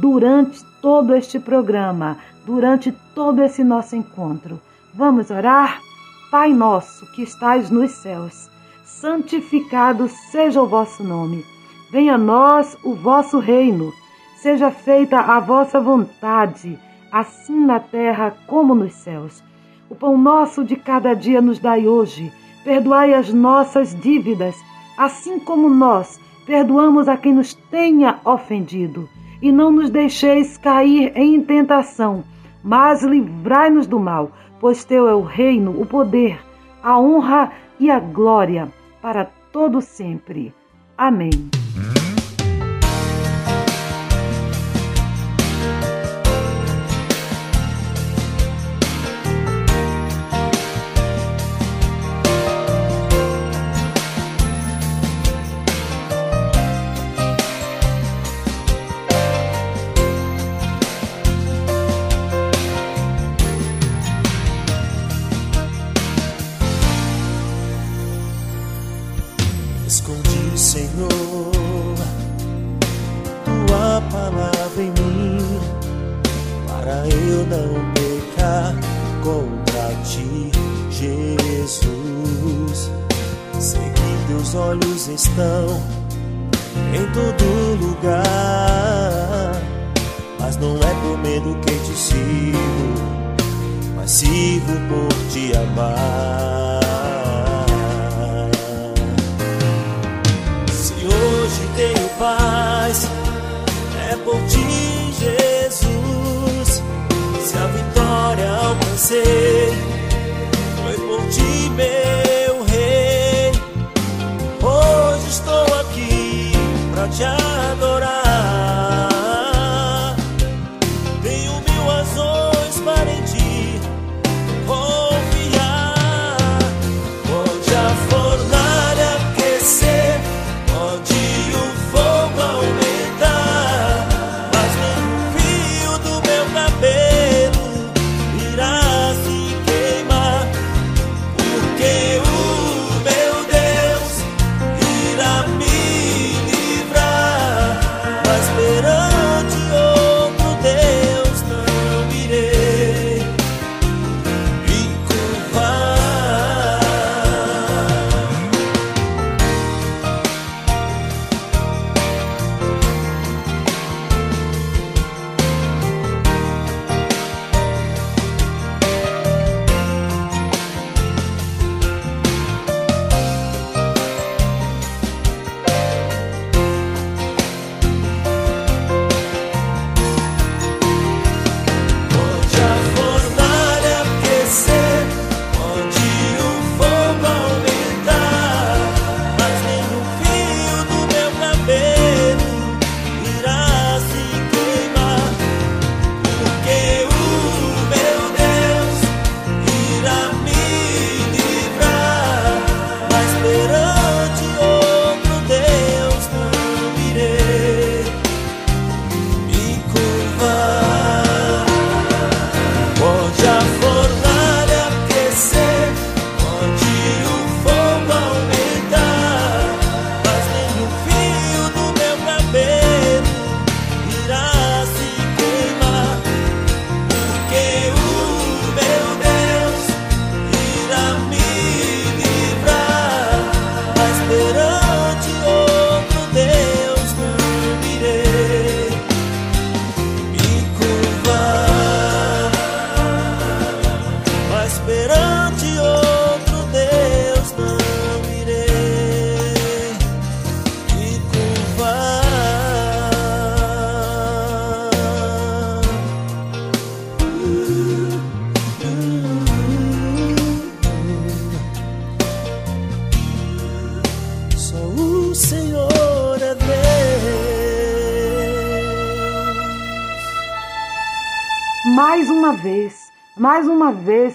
durante 0.00 0.64
todo 0.82 1.14
este 1.14 1.38
programa, 1.38 2.18
durante 2.44 2.92
todo 3.14 3.40
esse 3.42 3.62
nosso 3.62 3.94
encontro. 3.94 4.60
Vamos 4.94 5.30
orar? 5.30 5.80
Pai 6.30 6.52
nosso 6.52 7.06
que 7.12 7.22
estais 7.22 7.70
nos 7.70 7.92
céus, 7.92 8.50
santificado 9.04 10.08
seja 10.08 10.62
o 10.62 10.66
vosso 10.66 11.04
nome. 11.04 11.44
Venha 11.90 12.14
a 12.14 12.18
nós 12.18 12.74
o 12.82 12.94
vosso 12.94 13.38
reino. 13.38 13.92
Seja 14.34 14.70
feita 14.70 15.20
a 15.20 15.38
vossa 15.40 15.78
vontade, 15.78 16.78
assim 17.12 17.66
na 17.66 17.78
terra 17.78 18.34
como 18.46 18.74
nos 18.74 18.94
céus. 18.94 19.44
O 19.90 19.94
pão 19.94 20.16
nosso 20.16 20.64
de 20.64 20.74
cada 20.74 21.12
dia 21.12 21.42
nos 21.42 21.58
dai 21.58 21.86
hoje. 21.86 22.32
Perdoai 22.64 23.12
as 23.12 23.30
nossas 23.30 23.94
dívidas, 23.94 24.56
assim 24.96 25.38
como 25.38 25.68
nós 25.68 26.18
perdoamos 26.46 27.06
a 27.06 27.18
quem 27.18 27.34
nos 27.34 27.52
tenha 27.52 28.18
ofendido. 28.24 29.06
E 29.42 29.52
não 29.52 29.70
nos 29.70 29.90
deixeis 29.90 30.56
cair 30.56 31.12
em 31.14 31.42
tentação, 31.42 32.24
mas 32.62 33.02
livrai-nos 33.02 33.86
do 33.86 34.00
mal 34.00 34.32
pois 34.58 34.82
teu 34.82 35.06
é 35.06 35.14
o 35.14 35.20
reino, 35.20 35.78
o 35.78 35.84
poder, 35.84 36.40
a 36.82 36.98
honra 36.98 37.52
e 37.78 37.90
a 37.90 38.00
glória 38.00 38.72
para 39.04 39.26
todo 39.52 39.82
sempre. 39.82 40.50
Amém. 40.96 41.50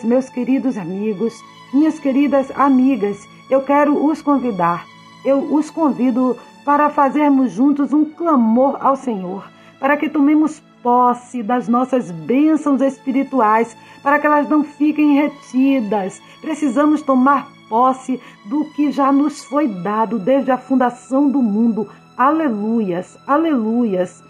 Meus 0.10 0.28
queridos 0.28 0.76
amigos, 0.76 1.39
minhas 1.72 1.99
queridas 1.99 2.49
amigas, 2.55 3.30
eu 3.47 3.62
quero 3.62 4.03
os 4.03 4.24
convidar, 4.24 4.88
eu 5.24 5.53
os 5.53 5.70
convido 5.70 6.36
para 6.66 6.89
fazermos 6.89 7.51
juntos 7.51 7.93
um 7.93 8.03
clamor 8.05 8.76
ao 8.80 8.95
Senhor, 8.95 9.47
para 9.80 9.95
que 9.97 10.10
tomemos 10.10 10.64
posse 10.82 11.43
das 11.43 11.68
nossas 11.68 12.10
bênçãos 12.10 12.82
espirituais, 12.82 13.78
para 14.01 14.18
que 14.18 14.26
elas 14.26 14.49
não 14.49 14.64
fiquem 14.64 15.14
retidas. 15.14 16.20
Precisamos 16.41 17.03
tomar 17.03 17.47
posse 17.70 18.20
do 18.45 18.66
que 18.74 18.91
já 18.91 19.12
nos 19.12 19.43
foi 19.43 19.68
dado 19.68 20.18
desde 20.18 20.49
a 20.49 20.57
fundação 20.57 21.30
do 21.30 21.39
mundo. 21.39 21.88
Aleluias, 22.18 23.16
aleluias. 23.28 24.24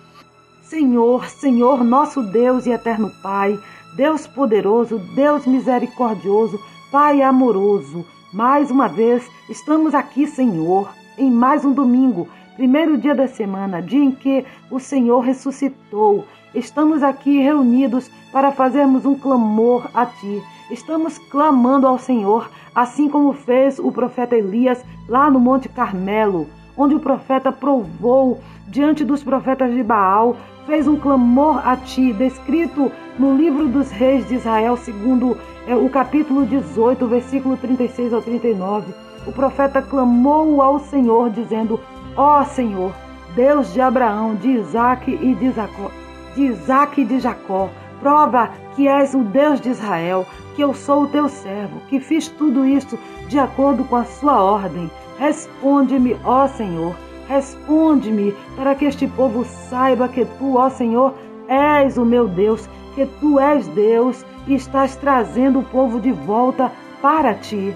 Senhor, 0.61 1.25
Senhor, 1.29 1.85
nosso 1.85 2.21
Deus 2.21 2.65
e 2.65 2.71
eterno 2.71 3.09
Pai, 3.23 3.57
Deus 3.95 4.27
poderoso, 4.27 4.99
Deus 5.15 5.45
misericordioso, 5.45 6.59
Pai 6.91 7.21
amoroso, 7.21 8.05
mais 8.33 8.71
uma 8.71 8.87
vez 8.87 9.29
estamos 9.47 9.93
aqui, 9.93 10.25
Senhor, 10.25 10.89
em 11.17 11.29
mais 11.29 11.63
um 11.63 11.71
domingo, 11.71 12.27
primeiro 12.55 12.97
dia 12.97 13.13
da 13.13 13.27
semana, 13.27 13.81
dia 13.81 14.03
em 14.03 14.11
que 14.11 14.45
o 14.71 14.79
Senhor 14.79 15.19
ressuscitou. 15.19 16.25
Estamos 16.53 17.03
aqui 17.03 17.39
reunidos 17.41 18.09
para 18.31 18.51
fazermos 18.51 19.05
um 19.05 19.15
clamor 19.15 19.87
a 19.93 20.05
Ti. 20.05 20.41
Estamos 20.71 21.17
clamando 21.29 21.85
ao 21.85 21.99
Senhor, 21.99 22.49
assim 22.73 23.07
como 23.07 23.33
fez 23.33 23.77
o 23.79 23.91
profeta 23.91 24.35
Elias 24.35 24.83
lá 25.07 25.29
no 25.29 25.39
Monte 25.39 25.69
Carmelo, 25.69 26.47
onde 26.75 26.95
o 26.95 26.99
profeta 26.99 27.51
provou 27.51 28.39
diante 28.67 29.03
dos 29.03 29.23
profetas 29.23 29.73
de 29.73 29.83
Baal, 29.83 30.35
fez 30.65 30.87
um 30.87 30.95
clamor 30.95 31.67
a 31.67 31.75
Ti, 31.75 32.13
descrito 32.13 32.91
no 33.19 33.35
livro 33.35 33.67
dos 33.67 33.91
reis 33.91 34.25
de 34.27 34.35
Israel, 34.35 34.77
segundo 34.77 35.37
é, 35.67 35.75
o 35.75 35.89
capítulo 35.89 36.45
18, 36.45 37.05
versículo 37.05 37.57
36 37.57 38.13
ao 38.13 38.21
39. 38.21 38.93
O 39.27 39.31
profeta 39.33 39.81
clamou 39.81 40.61
ao 40.61 40.79
Senhor, 40.79 41.29
dizendo: 41.29 41.79
Ó 42.15 42.39
oh, 42.39 42.45
Senhor, 42.45 42.93
Deus 43.35 43.73
de 43.73 43.81
Abraão, 43.81 44.35
de 44.35 44.49
Isaac 44.51 45.11
e 45.11 45.35
de 45.35 45.51
Jacó, 45.51 45.91
de 46.33 46.43
Isaac 46.43 47.01
e 47.01 47.05
de 47.05 47.19
Jacó, 47.19 47.69
prova 47.99 48.49
que 48.75 48.87
és 48.87 49.13
o 49.13 49.19
Deus 49.19 49.59
de 49.59 49.69
Israel, 49.69 50.25
que 50.55 50.61
eu 50.61 50.73
sou 50.73 51.03
o 51.03 51.07
teu 51.07 51.27
servo, 51.27 51.81
que 51.89 51.99
fiz 51.99 52.29
tudo 52.29 52.65
isto 52.65 52.97
de 53.27 53.37
acordo 53.37 53.83
com 53.83 53.97
a 53.97 54.05
sua 54.05 54.41
ordem. 54.41 54.89
Responde-me, 55.19 56.15
ó 56.23 56.47
Senhor, 56.47 56.95
responde-me, 57.27 58.33
para 58.55 58.73
que 58.73 58.85
este 58.85 59.05
povo 59.05 59.43
saiba 59.43 60.07
que 60.07 60.23
tu, 60.23 60.55
ó 60.57 60.69
Senhor, 60.69 61.13
és 61.49 61.97
o 61.97 62.05
meu 62.05 62.27
Deus, 62.27 62.69
que 62.99 63.05
tu 63.21 63.39
és 63.39 63.65
Deus 63.69 64.25
e 64.45 64.55
estás 64.55 64.97
trazendo 64.97 65.59
o 65.59 65.63
povo 65.63 66.01
de 66.01 66.11
volta 66.11 66.69
para 67.01 67.33
ti. 67.33 67.73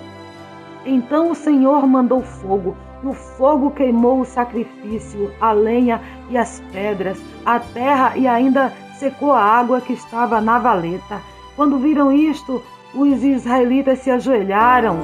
Então 0.85 1.31
o 1.31 1.35
Senhor 1.35 1.87
mandou 1.87 2.21
fogo, 2.21 2.75
e 3.01 3.07
o 3.07 3.13
fogo 3.13 3.71
queimou 3.71 4.19
o 4.19 4.25
sacrifício, 4.25 5.31
a 5.39 5.53
lenha 5.53 6.01
e 6.29 6.37
as 6.37 6.61
pedras, 6.73 7.17
a 7.45 7.57
terra 7.57 8.17
e 8.17 8.27
ainda 8.27 8.73
secou 8.99 9.31
a 9.31 9.41
água 9.41 9.79
que 9.79 9.93
estava 9.93 10.41
na 10.41 10.59
valeta. 10.59 11.21
Quando 11.55 11.77
viram 11.77 12.11
isto, 12.11 12.61
os 12.93 13.23
israelitas 13.23 13.99
se 13.99 14.11
ajoelharam. 14.11 14.97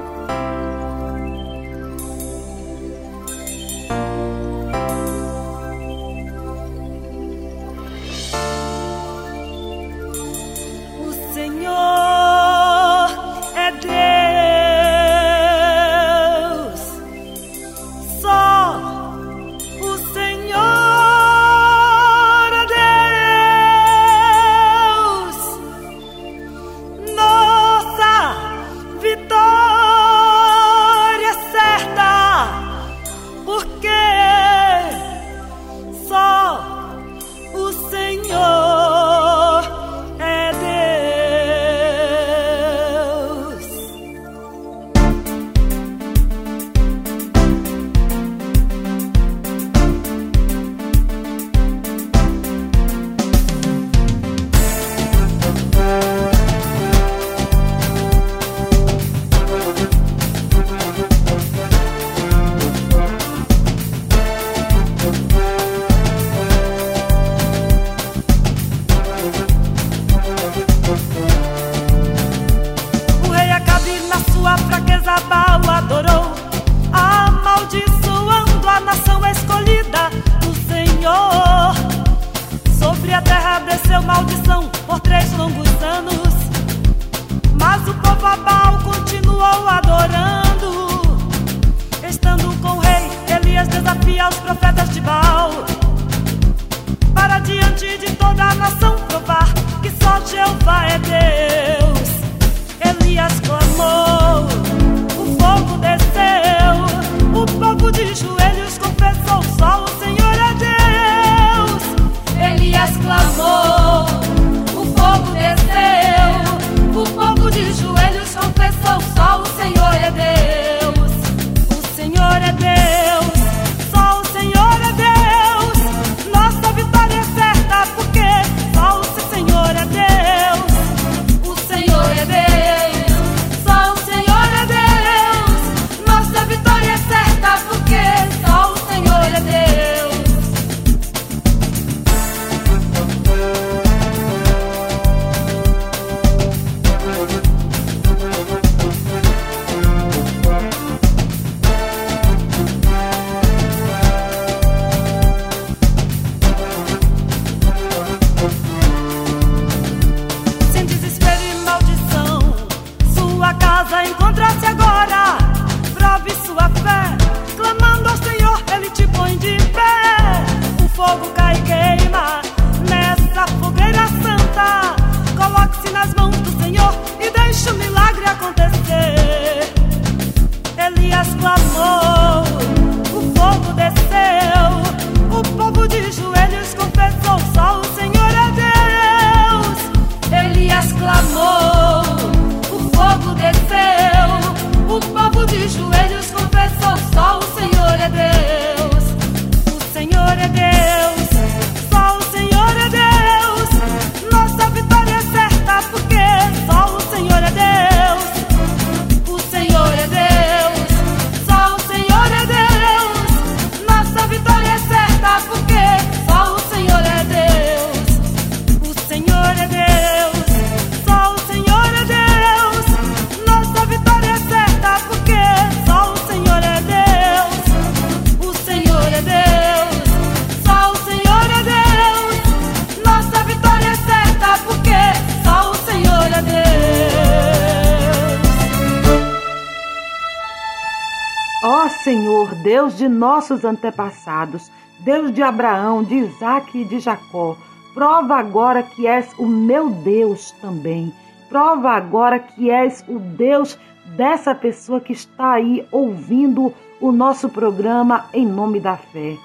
nossos 243.49 243.65
antepassados, 243.65 244.71
Deus 244.99 245.33
de 245.33 245.41
Abraão, 245.41 246.03
de 246.03 246.15
Isaac 246.15 246.77
e 246.77 246.85
de 246.85 246.99
Jacó, 246.99 247.57
prova 247.93 248.35
agora 248.35 248.83
que 248.83 249.07
és 249.07 249.27
o 249.39 249.47
meu 249.47 249.89
Deus 249.89 250.51
também. 250.61 251.11
Prova 251.47 251.91
agora 251.91 252.37
que 252.37 252.69
és 252.69 253.03
o 253.07 253.17
Deus 253.17 253.77
dessa 254.15 254.53
pessoa 254.53 255.01
que 255.01 255.13
está 255.13 255.53
aí 255.53 255.85
ouvindo 255.91 256.73
o 257.01 257.11
nosso 257.11 257.49
programa 257.49 258.25
em 258.33 258.45
nome 258.45 258.79
da 258.79 258.97
fé, 258.97 259.35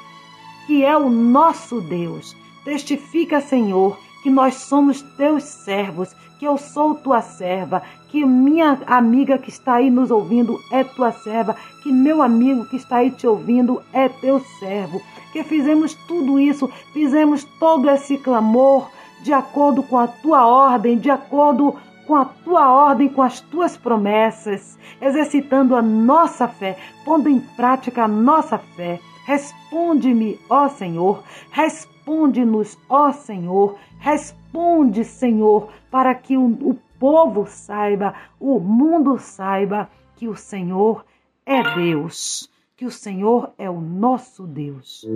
que 0.66 0.84
é 0.84 0.96
o 0.96 1.08
nosso 1.08 1.80
Deus. 1.80 2.36
Testifica, 2.64 3.40
Senhor, 3.40 3.98
que 4.24 4.30
nós 4.30 4.54
somos 4.54 5.02
teus 5.02 5.44
servos, 5.44 6.16
que 6.38 6.46
eu 6.46 6.56
sou 6.56 6.94
tua 6.94 7.20
serva, 7.20 7.82
que 8.08 8.24
minha 8.24 8.80
amiga 8.86 9.36
que 9.36 9.50
está 9.50 9.74
aí 9.74 9.90
nos 9.90 10.10
ouvindo 10.10 10.58
é 10.72 10.82
tua 10.82 11.12
serva, 11.12 11.54
que 11.82 11.92
meu 11.92 12.22
amigo 12.22 12.64
que 12.64 12.76
está 12.76 12.96
aí 12.96 13.10
te 13.10 13.26
ouvindo 13.26 13.82
é 13.92 14.08
teu 14.08 14.40
servo, 14.58 15.02
que 15.30 15.44
fizemos 15.44 15.94
tudo 16.08 16.40
isso, 16.40 16.70
fizemos 16.94 17.44
todo 17.60 17.90
esse 17.90 18.16
clamor 18.16 18.88
de 19.22 19.34
acordo 19.34 19.82
com 19.82 19.98
a 19.98 20.06
tua 20.06 20.46
ordem, 20.46 20.96
de 20.96 21.10
acordo 21.10 21.76
com 22.06 22.16
a 22.16 22.24
tua 22.24 22.72
ordem, 22.72 23.10
com 23.10 23.20
as 23.20 23.40
tuas 23.42 23.76
promessas, 23.76 24.78
exercitando 25.02 25.76
a 25.76 25.82
nossa 25.82 26.48
fé, 26.48 26.78
pondo 27.04 27.28
em 27.28 27.40
prática 27.40 28.04
a 28.04 28.08
nossa 28.08 28.56
fé. 28.56 29.00
Responde-me, 29.26 30.40
ó 30.48 30.68
Senhor, 30.68 31.22
responde-nos, 31.50 32.78
ó 32.88 33.12
Senhor, 33.12 33.76
Responde, 34.04 35.02
Senhor, 35.02 35.72
para 35.90 36.14
que 36.14 36.36
o, 36.36 36.44
o 36.44 36.74
povo 37.00 37.46
saiba, 37.46 38.14
o 38.38 38.60
mundo 38.60 39.18
saiba 39.18 39.88
que 40.14 40.28
o 40.28 40.36
Senhor 40.36 41.06
é 41.46 41.62
Deus, 41.74 42.50
que 42.76 42.84
o 42.84 42.90
Senhor 42.90 43.54
é 43.56 43.70
o 43.70 43.80
nosso 43.80 44.46
Deus. 44.46 45.06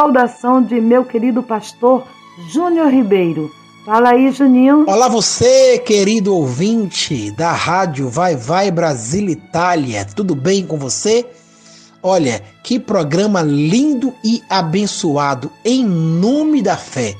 saudação 0.00 0.62
de 0.62 0.80
meu 0.80 1.04
querido 1.04 1.42
pastor 1.42 2.06
Júnior 2.48 2.88
Ribeiro. 2.90 3.52
Fala 3.84 4.12
aí, 4.12 4.32
Juninho. 4.32 4.86
Olá 4.88 5.08
você, 5.08 5.78
querido 5.78 6.34
ouvinte 6.34 7.30
da 7.32 7.52
rádio 7.52 8.08
Vai 8.08 8.34
Vai 8.34 8.70
Brasil 8.70 9.28
Itália. 9.28 10.06
Tudo 10.06 10.34
bem 10.34 10.66
com 10.66 10.78
você? 10.78 11.26
Olha, 12.02 12.42
que 12.64 12.80
programa 12.80 13.42
lindo 13.42 14.14
e 14.24 14.42
abençoado 14.48 15.52
em 15.62 15.84
nome 15.84 16.62
da 16.62 16.78
fé, 16.78 17.14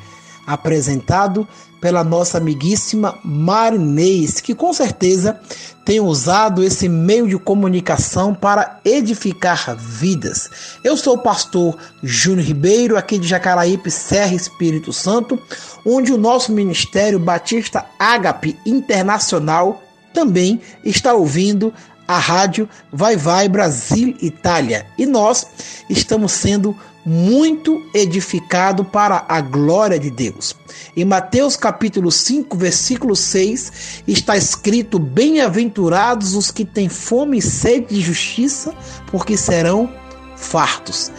apresentado 0.46 1.46
pela 1.80 2.04
nossa 2.04 2.38
amiguíssima 2.38 3.18
Marinês, 3.24 4.40
que 4.40 4.54
com 4.54 4.72
certeza 4.72 5.40
tem 5.84 5.98
usado 5.98 6.62
esse 6.62 6.88
meio 6.88 7.26
de 7.26 7.38
comunicação 7.38 8.34
para 8.34 8.78
edificar 8.84 9.74
vidas. 9.76 10.50
Eu 10.84 10.96
sou 10.96 11.14
o 11.14 11.22
pastor 11.22 11.76
Júnior 12.02 12.46
Ribeiro, 12.46 12.96
aqui 12.96 13.18
de 13.18 13.26
Jacaraípe, 13.26 13.90
Serra 13.90 14.34
Espírito 14.34 14.92
Santo, 14.92 15.38
onde 15.84 16.12
o 16.12 16.18
nosso 16.18 16.52
Ministério 16.52 17.18
Batista 17.18 17.86
Ágape 17.98 18.56
Internacional 18.66 19.82
também 20.12 20.60
está 20.84 21.14
ouvindo 21.14 21.72
a 22.10 22.18
rádio 22.18 22.68
Vai 22.92 23.16
Vai 23.16 23.48
Brasil 23.48 24.16
Itália. 24.20 24.84
E 24.98 25.06
nós 25.06 25.46
estamos 25.88 26.32
sendo 26.32 26.76
muito 27.06 27.80
edificado 27.94 28.84
para 28.84 29.24
a 29.28 29.40
glória 29.40 29.96
de 29.96 30.10
Deus. 30.10 30.56
Em 30.96 31.04
Mateus 31.04 31.56
capítulo 31.56 32.10
5, 32.10 32.56
versículo 32.56 33.14
6, 33.14 34.02
está 34.08 34.36
escrito: 34.36 34.98
Bem-aventurados 34.98 36.34
os 36.34 36.50
que 36.50 36.64
têm 36.64 36.88
fome 36.88 37.38
e 37.38 37.42
sede 37.42 37.94
de 37.94 38.00
justiça, 38.00 38.74
porque 39.06 39.36
serão 39.36 39.88
fartos. 40.36 41.12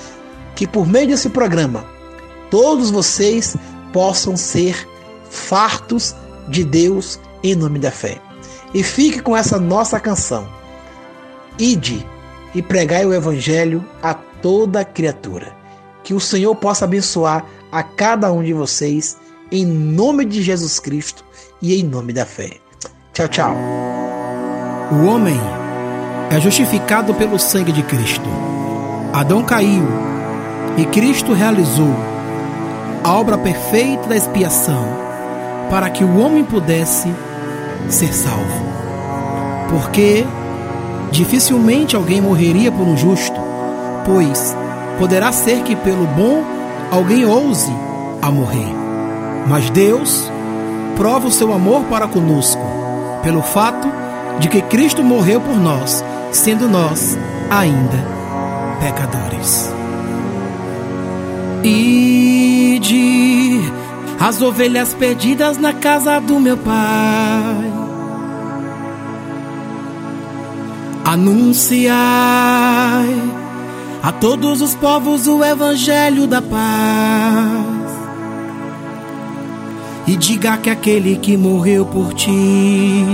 Que 0.57 0.67
por 0.67 0.85
meio 0.85 1.07
desse 1.07 1.29
programa, 1.29 1.85
todos 2.49 2.91
vocês 2.91 3.55
possam 3.93 4.35
ser 4.35 4.85
fartos 5.29 6.13
de 6.49 6.65
Deus 6.65 7.17
em 7.41 7.55
nome 7.55 7.79
da 7.79 7.91
fé. 7.91 8.21
E 8.73 8.83
fique 8.83 9.21
com 9.21 9.37
essa 9.37 9.57
nossa 9.57 9.97
canção. 9.97 10.60
Ide 11.61 12.03
e 12.55 12.61
pregai 12.63 13.05
o 13.05 13.13
evangelho 13.13 13.85
a 14.01 14.15
toda 14.15 14.83
criatura. 14.83 15.53
Que 16.03 16.11
o 16.11 16.19
Senhor 16.19 16.55
possa 16.55 16.85
abençoar 16.85 17.45
a 17.71 17.83
cada 17.83 18.33
um 18.33 18.41
de 18.41 18.51
vocês 18.51 19.15
em 19.51 19.63
nome 19.63 20.25
de 20.25 20.41
Jesus 20.41 20.79
Cristo 20.79 21.23
e 21.61 21.79
em 21.79 21.83
nome 21.83 22.13
da 22.13 22.25
fé. 22.25 22.57
Tchau, 23.13 23.27
tchau. 23.27 23.55
O 24.91 25.05
homem 25.05 25.39
é 26.31 26.39
justificado 26.39 27.13
pelo 27.13 27.37
sangue 27.37 27.71
de 27.71 27.83
Cristo. 27.83 28.27
Adão 29.13 29.43
caiu 29.43 29.87
e 30.79 30.85
Cristo 30.87 31.31
realizou 31.31 31.93
a 33.03 33.13
obra 33.13 33.37
perfeita 33.37 34.07
da 34.07 34.15
expiação 34.15 34.83
para 35.69 35.91
que 35.91 36.03
o 36.03 36.17
homem 36.17 36.43
pudesse 36.43 37.13
ser 37.87 38.11
salvo. 38.11 38.65
Porque 39.69 40.25
dificilmente 41.11 41.95
alguém 41.95 42.21
morreria 42.21 42.71
por 42.71 42.87
um 42.87 42.97
justo, 42.97 43.39
pois 44.05 44.55
poderá 44.97 45.31
ser 45.31 45.61
que 45.63 45.75
pelo 45.75 46.07
bom 46.07 46.43
alguém 46.89 47.25
ouse 47.25 47.71
a 48.21 48.31
morrer. 48.31 48.73
Mas 49.47 49.69
Deus 49.69 50.31
prova 50.95 51.27
o 51.27 51.31
seu 51.31 51.53
amor 51.53 51.83
para 51.83 52.07
conosco, 52.07 52.61
pelo 53.23 53.41
fato 53.41 53.87
de 54.39 54.47
que 54.47 54.61
Cristo 54.61 55.03
morreu 55.03 55.41
por 55.41 55.57
nós, 55.57 56.03
sendo 56.31 56.67
nós 56.67 57.17
ainda 57.49 58.05
pecadores. 58.79 59.71
Ide 61.63 62.91
as 64.19 64.41
ovelhas 64.41 64.93
perdidas 64.93 65.57
na 65.57 65.73
casa 65.73 66.19
do 66.19 66.39
meu 66.39 66.57
pai. 66.57 67.80
Anunciai 71.11 71.91
a 74.01 74.13
todos 74.13 74.61
os 74.61 74.73
povos 74.73 75.27
o 75.27 75.43
evangelho 75.43 76.25
da 76.25 76.41
paz. 76.41 77.91
E 80.07 80.15
diga 80.15 80.55
que 80.55 80.69
aquele 80.69 81.17
que 81.17 81.35
morreu 81.35 81.85
por 81.85 82.13
ti 82.13 83.05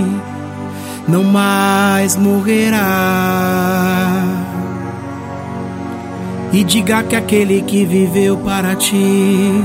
não 1.08 1.24
mais 1.24 2.14
morrerá. 2.14 2.78
E 6.52 6.62
diga 6.62 7.02
que 7.02 7.16
aquele 7.16 7.62
que 7.62 7.84
viveu 7.84 8.36
para 8.36 8.76
ti 8.76 9.60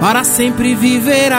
para 0.00 0.24
sempre 0.24 0.74
viverá. 0.74 1.34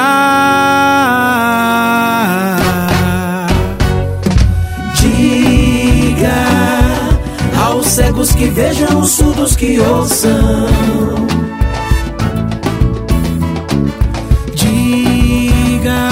Aos 7.85 7.93
cegos 7.93 8.31
que 8.33 8.45
vejam, 8.45 8.99
os 8.99 9.11
surdos 9.11 9.55
que 9.55 9.79
ouçam. 9.79 10.67
Diga 14.53 16.09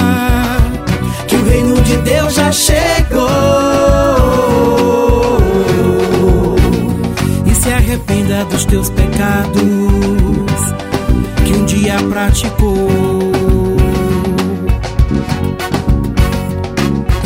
que 1.27 1.35
o 1.35 1.43
reino 1.45 1.81
de 1.81 1.97
Deus 1.97 2.35
já 2.35 2.51
chegou. 2.51 3.27
E 7.45 7.55
se 7.55 7.69
arrependa 7.69 8.45
dos 8.45 8.65
teus 8.65 8.89
pecados 8.91 9.61
que 11.45 11.53
um 11.53 11.65
dia 11.65 11.95
praticou. 12.09 13.72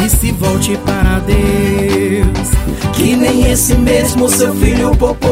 Se 0.10 0.32
volte 0.32 0.76
para 0.78 1.20
Deus, 1.20 2.50
que 2.94 3.16
nem 3.16 3.52
esse 3.52 3.76
mesmo 3.76 4.30
seu 4.30 4.56
filho 4.56 4.96
popou. 4.96 5.30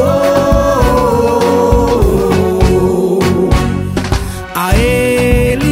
A 4.54 4.76
Ele 4.76 5.66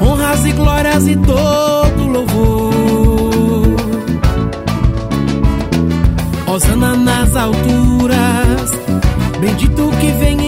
honras 0.00 0.44
e 0.44 0.52
glórias 0.52 1.08
e 1.08 1.16
todo 1.16 2.06
louvor. 2.06 3.64
Osana 6.46 6.94
nas 6.94 7.34
alturas, 7.34 8.70
bendito 9.40 9.90
que 9.98 10.12
vem 10.12 10.47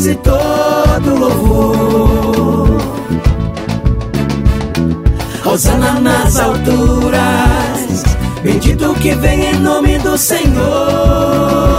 e 0.00 0.04
glórias 0.04 0.06
e 0.06 0.14
todo 0.16 1.18
louvor. 1.18 2.80
Osana 5.44 6.00
nas 6.00 6.38
alturas, 6.38 8.04
bendito 8.42 8.94
que 8.94 9.14
vem 9.14 9.50
em 9.50 9.58
nome 9.60 9.98
do 9.98 10.16
Senhor. 10.16 11.69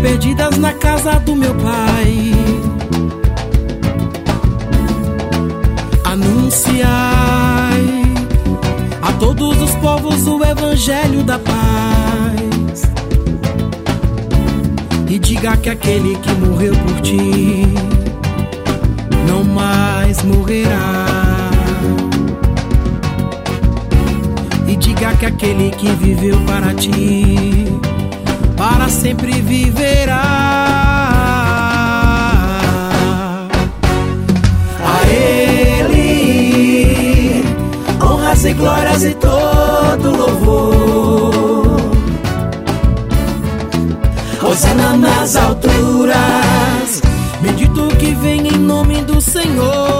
Perdidas 0.00 0.56
na 0.58 0.72
casa 0.72 1.18
do 1.20 1.34
meu 1.34 1.54
pai. 1.54 2.32
Anunciai 6.04 6.88
a 9.02 9.12
todos 9.18 9.60
os 9.60 9.74
povos 9.76 10.26
o 10.26 10.44
evangelho 10.44 11.22
da 11.22 11.38
paz. 11.38 12.82
E 15.08 15.18
diga 15.18 15.56
que 15.56 15.70
aquele 15.70 16.16
que 16.16 16.32
morreu 16.32 16.74
por 16.76 17.00
ti 17.00 17.66
não 19.26 19.44
mais 19.44 20.22
morrerá. 20.22 21.06
E 24.66 24.76
diga 24.76 25.14
que 25.16 25.26
aquele 25.26 25.70
que 25.70 25.88
viveu 25.92 26.38
para 26.42 26.74
ti, 26.74 27.66
para 28.68 28.88
sempre 28.88 29.32
viverá. 29.40 30.22
A 34.84 35.08
Ele 35.08 35.94
honras 38.02 38.44
e 38.44 38.52
glórias 38.52 39.04
e 39.04 39.14
todo 39.14 40.16
louvor. 40.16 41.78
Hosana 44.42 44.96
nas 44.96 45.34
alturas. 45.36 47.00
Bendito 47.40 47.88
que 47.96 48.12
vem 48.14 48.48
em 48.48 48.58
nome 48.58 49.02
do 49.02 49.20
Senhor. 49.20 49.97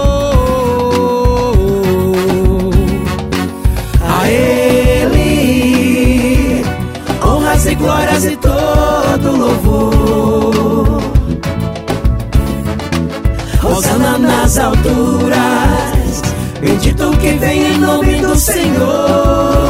Alturas. 14.59 16.21
Bendito 16.59 17.11
que 17.17 17.31
vem 17.33 17.73
em 17.73 17.77
nome 17.77 18.19
do 18.19 18.35
Senhor. 18.35 19.68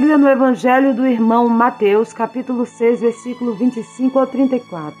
Bíblia 0.00 0.16
no 0.16 0.30
Evangelho 0.30 0.94
do 0.94 1.06
irmão 1.06 1.46
Mateus, 1.46 2.10
capítulo 2.10 2.64
6, 2.64 3.00
versículo 3.02 3.52
25 3.52 4.18
ao 4.18 4.26
34. 4.26 4.98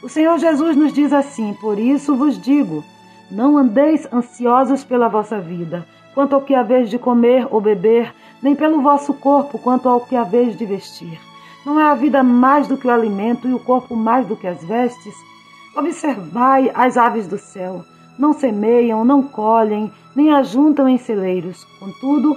O 0.00 0.08
Senhor 0.08 0.38
Jesus 0.38 0.76
nos 0.76 0.92
diz 0.92 1.12
assim: 1.12 1.54
Por 1.54 1.76
isso 1.76 2.14
vos 2.14 2.40
digo, 2.40 2.84
não 3.28 3.58
andeis 3.58 4.06
ansiosos 4.12 4.84
pela 4.84 5.08
vossa 5.08 5.40
vida, 5.40 5.84
quanto 6.14 6.36
ao 6.36 6.42
que 6.42 6.54
haveis 6.54 6.88
de 6.88 7.00
comer 7.00 7.48
ou 7.50 7.60
beber, 7.60 8.14
nem 8.40 8.54
pelo 8.54 8.80
vosso 8.80 9.12
corpo, 9.12 9.58
quanto 9.58 9.88
ao 9.88 10.02
que 10.02 10.14
haveis 10.14 10.56
de 10.56 10.64
vestir. 10.64 11.18
Não 11.66 11.80
é 11.80 11.90
a 11.90 11.96
vida 11.96 12.22
mais 12.22 12.68
do 12.68 12.76
que 12.76 12.86
o 12.86 12.92
alimento 12.92 13.48
e 13.48 13.52
o 13.52 13.58
corpo 13.58 13.96
mais 13.96 14.24
do 14.24 14.36
que 14.36 14.46
as 14.46 14.62
vestes? 14.62 15.14
Observai 15.76 16.70
as 16.74 16.96
aves 16.96 17.26
do 17.26 17.38
céu. 17.38 17.84
Não 18.16 18.32
semeiam, 18.32 19.04
não 19.04 19.20
colhem, 19.20 19.90
nem 20.14 20.32
ajuntam 20.32 20.88
em 20.88 20.96
celeiros. 20.96 21.64
Contudo, 21.80 22.36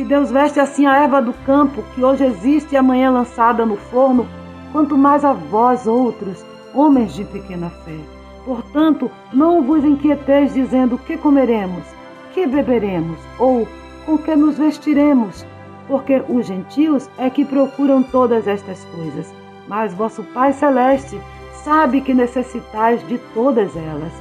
se 0.00 0.04
Deus 0.04 0.30
veste 0.30 0.58
assim 0.58 0.86
a 0.86 0.96
erva 1.02 1.20
do 1.20 1.34
campo, 1.44 1.84
que 1.94 2.02
hoje 2.02 2.24
existe 2.24 2.72
e 2.72 2.76
amanhã 2.78 3.10
lançada 3.10 3.66
no 3.66 3.76
forno, 3.76 4.26
quanto 4.72 4.96
mais 4.96 5.26
a 5.26 5.34
vós 5.34 5.86
outros, 5.86 6.42
homens 6.72 7.12
de 7.12 7.22
pequena 7.22 7.68
fé. 7.68 7.98
Portanto, 8.46 9.10
não 9.30 9.62
vos 9.62 9.84
inquieteis 9.84 10.54
dizendo 10.54 10.96
que 10.96 11.18
comeremos, 11.18 11.84
que 12.32 12.46
beberemos, 12.46 13.18
ou 13.38 13.68
com 14.06 14.16
que 14.16 14.34
nos 14.34 14.56
vestiremos, 14.56 15.44
porque 15.86 16.22
os 16.30 16.46
gentios 16.46 17.10
é 17.18 17.28
que 17.28 17.44
procuram 17.44 18.02
todas 18.02 18.48
estas 18.48 18.82
coisas. 18.86 19.30
Mas 19.68 19.92
vosso 19.92 20.22
Pai 20.32 20.54
Celeste 20.54 21.20
sabe 21.62 22.00
que 22.00 22.14
necessitais 22.14 23.06
de 23.06 23.18
todas 23.34 23.76
elas. 23.76 24.12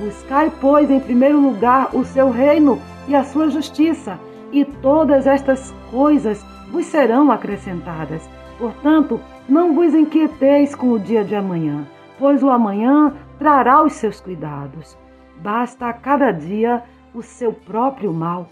Buscai, 0.00 0.50
pois, 0.60 0.90
em 0.90 0.98
primeiro 0.98 1.40
lugar 1.40 1.90
o 1.92 2.04
seu 2.04 2.28
reino 2.28 2.80
e 3.06 3.14
a 3.14 3.22
sua 3.22 3.48
justiça, 3.48 4.18
e 4.52 4.64
todas 4.64 5.26
estas 5.26 5.74
coisas 5.90 6.44
vos 6.70 6.86
serão 6.86 7.30
acrescentadas. 7.30 8.28
Portanto, 8.58 9.20
não 9.48 9.74
vos 9.74 9.94
inquieteis 9.94 10.74
com 10.74 10.92
o 10.92 10.98
dia 10.98 11.24
de 11.24 11.34
amanhã, 11.34 11.86
pois 12.18 12.42
o 12.42 12.50
amanhã 12.50 13.14
trará 13.38 13.82
os 13.82 13.92
seus 13.94 14.20
cuidados. 14.20 14.98
Basta 15.40 15.86
a 15.86 15.92
cada 15.92 16.32
dia 16.32 16.82
o 17.14 17.22
seu 17.22 17.52
próprio 17.52 18.12
mal. 18.12 18.48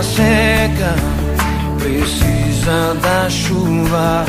Terra 0.00 0.02
seca 0.02 0.94
precisa 1.78 2.94
da 3.02 3.28
chuva. 3.28 4.24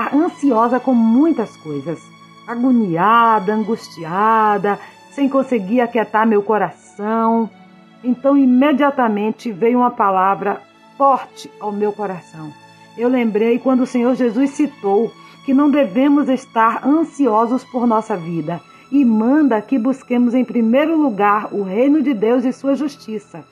ficar 0.00 0.14
ansiosa 0.14 0.80
com 0.80 0.94
muitas 0.94 1.56
coisas. 1.58 2.00
Agoniada, 2.46 3.54
angustiada, 3.54 4.78
sem 5.10 5.28
conseguir 5.28 5.80
aquietar 5.80 6.26
meu 6.26 6.42
coração. 6.42 7.50
Então, 8.02 8.36
imediatamente 8.36 9.52
veio 9.52 9.78
uma 9.78 9.90
palavra 9.90 10.60
forte 10.96 11.50
ao 11.60 11.70
meu 11.70 11.92
coração. 11.92 12.50
Eu 12.96 13.08
lembrei 13.08 13.58
quando 13.58 13.82
o 13.82 13.86
Senhor 13.86 14.14
Jesus 14.14 14.50
citou 14.50 15.12
que 15.44 15.54
não 15.54 15.70
devemos 15.70 16.28
estar 16.28 16.86
ansiosos 16.86 17.64
por 17.64 17.86
nossa 17.86 18.16
vida 18.16 18.60
e 18.90 19.04
manda 19.04 19.60
que 19.60 19.78
busquemos 19.78 20.34
em 20.34 20.44
primeiro 20.44 20.96
lugar 20.96 21.48
o 21.52 21.62
reino 21.62 22.02
de 22.02 22.12
Deus 22.12 22.44
e 22.44 22.52
sua 22.52 22.74
justiça 22.74 23.44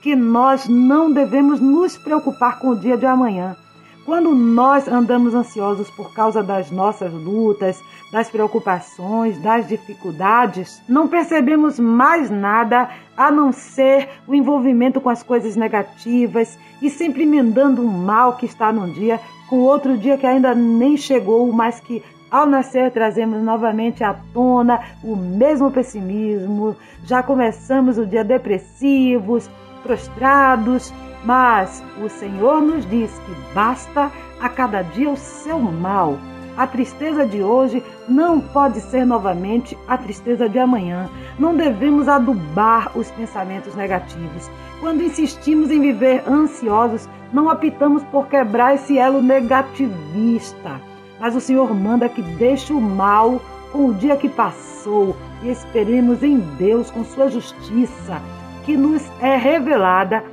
que 0.00 0.14
nós 0.14 0.68
não 0.68 1.10
devemos 1.10 1.58
nos 1.58 1.96
preocupar 1.96 2.60
com 2.60 2.68
o 2.68 2.76
dia 2.76 2.96
de 2.96 3.06
amanhã. 3.06 3.56
Quando 4.06 4.32
nós 4.36 4.86
andamos 4.86 5.34
ansiosos 5.34 5.90
por 5.90 6.14
causa 6.14 6.40
das 6.40 6.70
nossas 6.70 7.12
lutas, 7.12 7.82
das 8.12 8.30
preocupações, 8.30 9.36
das 9.42 9.66
dificuldades, 9.66 10.80
não 10.88 11.08
percebemos 11.08 11.80
mais 11.80 12.30
nada 12.30 12.88
a 13.16 13.32
não 13.32 13.50
ser 13.50 14.08
o 14.28 14.32
envolvimento 14.32 15.00
com 15.00 15.10
as 15.10 15.24
coisas 15.24 15.56
negativas 15.56 16.56
e 16.80 16.88
sempre 16.88 17.24
emendando 17.24 17.82
um 17.82 17.88
mal 17.88 18.36
que 18.36 18.46
está 18.46 18.72
num 18.72 18.92
dia 18.92 19.18
com 19.48 19.58
outro 19.62 19.98
dia 19.98 20.16
que 20.16 20.26
ainda 20.26 20.54
nem 20.54 20.96
chegou, 20.96 21.50
mas 21.52 21.80
que 21.80 22.00
ao 22.30 22.46
nascer 22.46 22.92
trazemos 22.92 23.42
novamente 23.42 24.04
à 24.04 24.14
tona 24.32 24.82
o 25.02 25.16
mesmo 25.16 25.72
pessimismo, 25.72 26.76
já 27.04 27.24
começamos 27.24 27.98
o 27.98 28.06
dia 28.06 28.22
depressivos, 28.22 29.50
prostrados, 29.82 30.92
mas 31.26 31.82
o 32.00 32.08
Senhor 32.08 32.62
nos 32.62 32.88
diz 32.88 33.10
que 33.26 33.52
basta 33.52 34.10
a 34.40 34.48
cada 34.48 34.82
dia 34.82 35.10
o 35.10 35.16
seu 35.16 35.58
mal. 35.58 36.16
A 36.56 36.66
tristeza 36.66 37.26
de 37.26 37.42
hoje 37.42 37.82
não 38.08 38.40
pode 38.40 38.80
ser 38.80 39.04
novamente 39.04 39.76
a 39.88 39.98
tristeza 39.98 40.48
de 40.48 40.58
amanhã. 40.58 41.10
Não 41.38 41.54
devemos 41.54 42.08
adubar 42.08 42.96
os 42.96 43.10
pensamentos 43.10 43.74
negativos. 43.74 44.48
Quando 44.80 45.02
insistimos 45.02 45.70
em 45.70 45.80
viver 45.80 46.22
ansiosos, 46.26 47.08
não 47.32 47.48
optamos 47.48 48.02
por 48.04 48.28
quebrar 48.28 48.76
esse 48.76 48.96
elo 48.96 49.20
negativista. 49.20 50.80
Mas 51.20 51.34
o 51.34 51.40
Senhor 51.40 51.74
manda 51.74 52.08
que 52.08 52.22
deixe 52.22 52.72
o 52.72 52.80
mal 52.80 53.40
com 53.72 53.88
o 53.88 53.94
dia 53.94 54.16
que 54.16 54.28
passou 54.28 55.14
e 55.42 55.48
esperemos 55.48 56.22
em 56.22 56.38
Deus 56.56 56.90
com 56.90 57.04
sua 57.04 57.28
justiça 57.28 58.22
que 58.64 58.76
nos 58.76 59.02
é 59.20 59.36
revelada 59.36 60.24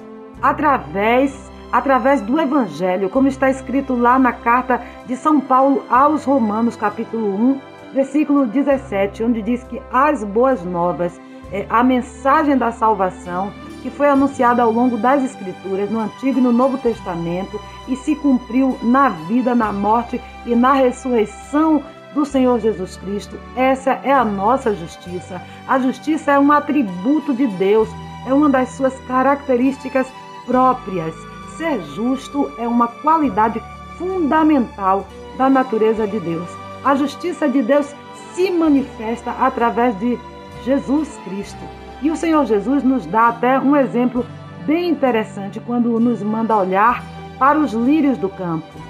através 0.43 1.51
através 1.71 2.21
do 2.21 2.39
evangelho, 2.39 3.09
como 3.09 3.27
está 3.27 3.49
escrito 3.49 3.95
lá 3.95 4.19
na 4.19 4.31
carta 4.31 4.79
de 5.07 5.15
São 5.15 5.39
Paulo 5.39 5.83
aos 5.89 6.23
Romanos, 6.23 6.75
capítulo 6.75 7.33
1, 7.33 7.59
versículo 7.95 8.45
17, 8.45 9.23
onde 9.23 9.41
diz 9.41 9.63
que 9.63 9.81
as 9.91 10.23
boas 10.23 10.63
novas, 10.63 11.19
é, 11.51 11.65
a 11.71 11.83
mensagem 11.83 12.55
da 12.55 12.71
salvação 12.71 13.51
que 13.81 13.89
foi 13.89 14.07
anunciada 14.07 14.61
ao 14.61 14.71
longo 14.71 14.97
das 14.97 15.23
escrituras 15.23 15.89
no 15.89 15.99
Antigo 15.99 16.37
e 16.37 16.41
no 16.43 16.51
Novo 16.51 16.77
Testamento 16.77 17.59
e 17.87 17.95
se 17.95 18.15
cumpriu 18.15 18.77
na 18.83 19.09
vida, 19.09 19.55
na 19.55 19.73
morte 19.73 20.21
e 20.45 20.55
na 20.55 20.73
ressurreição 20.73 21.83
do 22.13 22.23
Senhor 22.23 22.59
Jesus 22.59 22.97
Cristo. 22.97 23.35
Essa 23.55 23.99
é 24.03 24.13
a 24.13 24.23
nossa 24.23 24.75
justiça. 24.75 25.41
A 25.67 25.79
justiça 25.79 26.31
é 26.31 26.39
um 26.39 26.51
atributo 26.51 27.33
de 27.33 27.47
Deus, 27.47 27.89
é 28.27 28.33
uma 28.33 28.47
das 28.47 28.69
suas 28.69 28.97
características 29.07 30.07
próprias. 30.45 31.15
Ser 31.57 31.81
justo 31.95 32.51
é 32.57 32.67
uma 32.67 32.87
qualidade 32.87 33.61
fundamental 33.97 35.05
da 35.37 35.49
natureza 35.49 36.07
de 36.07 36.19
Deus. 36.19 36.49
A 36.83 36.95
justiça 36.95 37.47
de 37.47 37.61
Deus 37.61 37.93
se 38.33 38.51
manifesta 38.51 39.31
através 39.31 39.97
de 39.99 40.19
Jesus 40.63 41.19
Cristo. 41.23 41.63
E 42.01 42.09
o 42.09 42.15
Senhor 42.15 42.45
Jesus 42.45 42.83
nos 42.83 43.05
dá 43.05 43.29
até 43.29 43.59
um 43.59 43.75
exemplo 43.75 44.25
bem 44.65 44.89
interessante 44.89 45.59
quando 45.59 45.99
nos 45.99 46.21
manda 46.21 46.55
olhar 46.55 47.03
para 47.37 47.59
os 47.59 47.73
lírios 47.73 48.17
do 48.17 48.29
campo 48.29 48.83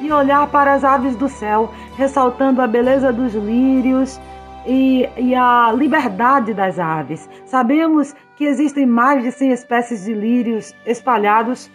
e 0.00 0.12
olhar 0.12 0.46
para 0.48 0.74
as 0.74 0.84
aves 0.84 1.16
do 1.16 1.28
céu, 1.28 1.72
ressaltando 1.96 2.60
a 2.60 2.66
beleza 2.66 3.12
dos 3.12 3.34
lírios 3.34 4.20
e, 4.66 5.08
e, 5.16 5.34
a 5.34 5.72
liberdade 5.72 6.52
das 6.52 6.78
aves. 6.78 7.28
Sabemos 7.46 8.14
que 8.36 8.44
existem 8.44 8.86
mais 8.86 9.22
de 9.22 9.30
100 9.30 9.52
espécies 9.52 10.04
de 10.04 10.12
lírios 10.12 10.74
espalhados 10.86 11.70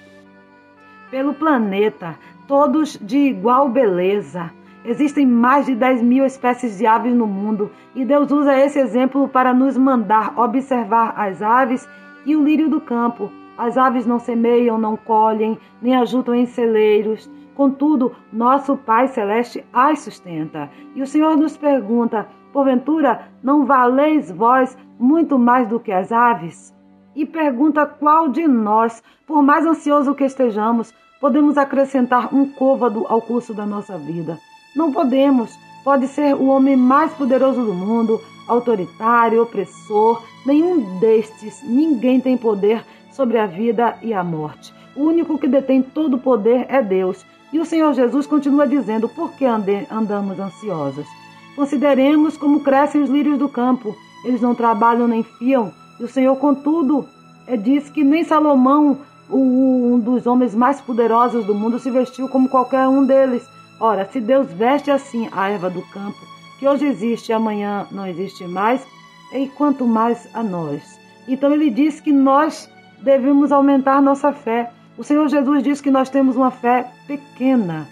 pelo 1.10 1.34
planeta, 1.34 2.16
todos 2.48 2.98
de 3.02 3.18
igual 3.18 3.70
beleza. 3.70 4.52
Existem 4.86 5.26
mais 5.26 5.66
de 5.66 5.76
10 5.76 6.02
mil 6.02 6.26
espécies 6.26 6.78
de 6.78 6.86
aves 6.86 7.14
no 7.14 7.28
mundo 7.28 7.70
e 7.94 8.06
Deus 8.06 8.32
usa 8.32 8.58
esse 8.58 8.80
exemplo 8.80 9.28
para 9.28 9.54
nos 9.54 9.78
mandar 9.78 10.40
observar 10.40 11.14
as 11.18 11.42
aves 11.42 11.88
e 12.26 12.36
o 12.36 12.44
lírio 12.44 12.70
do 12.70 12.80
campo. 12.80 13.32
As 13.58 13.78
aves 13.78 14.06
não 14.06 14.20
semeiam, 14.20 14.78
não 14.78 14.96
colhem, 14.96 15.58
nem 15.82 15.96
ajudam 15.96 16.34
em 16.34 16.46
celeiros. 16.46 17.30
Contudo, 17.56 18.14
nosso 18.32 18.78
Pai 18.78 19.10
Celeste 19.10 19.66
as 19.74 20.00
sustenta. 20.00 20.70
E 20.96 21.02
o 21.02 21.08
Senhor 21.08 21.36
nos 21.36 21.58
pergunta: 21.58 22.26
porventura, 22.54 23.28
não 23.44 23.66
valeis 23.66 24.32
vós 24.32 24.78
muito 25.00 25.40
mais 25.40 25.68
do 25.68 25.80
que 25.80 25.92
as 25.92 26.12
aves? 26.12 26.76
E 27.16 27.26
pergunta 27.26 27.86
qual 27.86 28.28
de 28.28 28.48
nós, 28.48 29.02
por 29.26 29.42
mais 29.42 29.66
ansioso 29.66 30.14
que 30.14 30.26
estejamos, 30.26 30.94
podemos 31.20 31.58
acrescentar 31.58 32.34
um 32.34 32.46
côvado 32.52 33.06
ao 33.08 33.22
curso 33.22 33.54
da 33.54 33.66
nossa 33.66 33.98
vida. 33.98 34.38
Não 34.76 34.92
podemos. 34.92 35.58
Pode 35.84 36.08
ser 36.08 36.36
o 36.36 36.48
homem 36.48 36.76
mais 36.76 37.14
poderoso 37.14 37.64
do 37.64 37.74
mundo, 37.74 38.22
autoritário, 38.48 39.42
opressor, 39.42 40.22
nenhum 40.46 41.00
destes, 41.00 41.64
ninguém 41.64 42.20
tem 42.20 42.38
poder 42.38 42.84
sobre 43.12 43.38
a 43.38 43.46
vida 43.46 43.98
e 44.02 44.14
a 44.14 44.24
morte. 44.24 44.74
O 44.96 45.04
único 45.04 45.38
que 45.38 45.48
detém 45.48 45.82
todo 45.82 46.16
o 46.16 46.20
poder 46.20 46.66
é 46.70 46.82
Deus. 46.82 47.26
E 47.52 47.60
o 47.60 47.66
Senhor 47.66 47.94
Jesus 47.94 48.28
continua 48.28 48.68
dizendo: 48.68 49.08
por 49.08 49.32
que 49.32 49.46
andamos 49.46 50.40
ansiosos? 50.40 51.08
Consideremos 51.56 52.38
como 52.38 52.62
crescem 52.62 53.02
os 53.02 53.10
lírios 53.10 53.38
do 53.40 53.50
campo 53.50 53.96
eles 54.24 54.42
não 54.42 54.56
trabalham 54.56 55.08
nem 55.08 55.24
fiam. 55.24 55.72
E 56.00 56.04
o 56.04 56.08
Senhor, 56.08 56.36
contudo, 56.38 57.08
eh, 57.48 57.58
diz 57.58 57.90
que 57.90 58.04
nem 58.04 58.24
Salomão, 58.24 58.98
um 59.30 60.00
dos 60.00 60.26
homens 60.26 60.56
mais 60.56 60.82
poderosos 60.82 61.46
do 61.46 61.54
mundo, 61.54 61.80
se 61.80 61.92
vestiu 61.92 62.28
como 62.28 62.50
qualquer 62.50 62.88
um 62.88 63.06
deles. 63.06 63.48
Ora, 63.80 64.06
se 64.12 64.20
Deus 64.20 64.52
veste 64.52 64.92
assim 64.92 65.30
a 65.32 65.50
erva 65.50 65.70
do 65.70 65.82
campo, 65.90 66.18
que 66.60 66.68
hoje 66.68 66.86
existe 66.86 67.30
e 67.30 67.34
amanhã 67.34 67.88
não 67.92 68.06
existe 68.06 68.46
mais, 68.46 68.86
e 69.34 69.48
quanto 69.48 69.86
mais 69.86 70.28
a 70.34 70.44
nós. 70.44 71.00
Então 71.28 71.54
ele 71.54 71.70
diz 71.70 72.02
que 72.02 72.12
nós 72.12 72.70
devemos 73.02 73.52
aumentar 73.52 74.02
nossa 74.02 74.34
fé. 74.34 74.72
O 74.98 75.04
Senhor 75.04 75.28
Jesus 75.30 75.64
diz 75.64 75.80
que 75.80 75.92
nós 75.92 76.10
temos 76.10 76.36
uma 76.36 76.52
fé 76.52 76.92
pequena. 77.08 77.88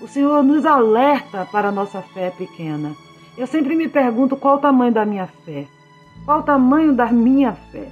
O 0.00 0.06
Senhor 0.06 0.42
nos 0.42 0.66
alerta 0.66 1.46
para 1.50 1.68
a 1.68 1.72
nossa 1.72 2.02
fé 2.02 2.30
pequena. 2.30 2.94
Eu 3.36 3.46
sempre 3.46 3.74
me 3.74 3.88
pergunto 3.88 4.36
qual 4.36 4.56
o 4.56 4.60
tamanho 4.60 4.92
da 4.92 5.04
minha 5.04 5.26
fé. 5.26 5.64
Qual 6.24 6.40
o 6.40 6.42
tamanho 6.42 6.92
da 6.92 7.10
minha 7.10 7.52
fé? 7.52 7.88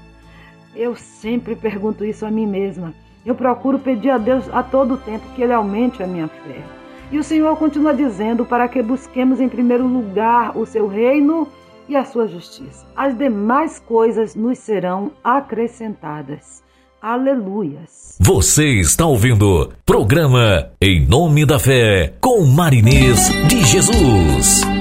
Eu 0.74 0.94
sempre 0.94 1.56
pergunto 1.56 2.04
isso 2.04 2.26
a 2.26 2.30
mim 2.30 2.46
mesma. 2.46 2.94
Eu 3.24 3.34
procuro 3.34 3.78
pedir 3.78 4.10
a 4.10 4.18
Deus 4.18 4.48
a 4.52 4.62
todo 4.62 4.96
tempo 4.98 5.26
que 5.34 5.42
Ele 5.42 5.52
aumente 5.52 6.02
a 6.02 6.06
minha 6.06 6.28
fé. 6.28 6.62
E 7.10 7.18
o 7.18 7.24
Senhor 7.24 7.56
continua 7.56 7.92
dizendo 7.92 8.44
para 8.44 8.68
que 8.68 8.82
busquemos 8.82 9.40
em 9.40 9.48
primeiro 9.48 9.86
lugar 9.86 10.56
o 10.56 10.64
seu 10.64 10.86
reino 10.86 11.48
e 11.88 11.96
a 11.96 12.04
sua 12.04 12.28
justiça. 12.28 12.86
As 12.94 13.16
demais 13.16 13.80
coisas 13.80 14.34
nos 14.34 14.58
serão 14.58 15.10
acrescentadas. 15.24 16.62
Aleluias. 17.02 18.16
Você 18.20 18.78
está 18.78 19.06
ouvindo 19.06 19.72
programa 19.84 20.70
Em 20.80 21.04
Nome 21.04 21.46
da 21.46 21.58
Fé 21.58 22.14
com 22.20 22.44
Marinês 22.44 23.28
de 23.48 23.64
Jesus. 23.64 24.79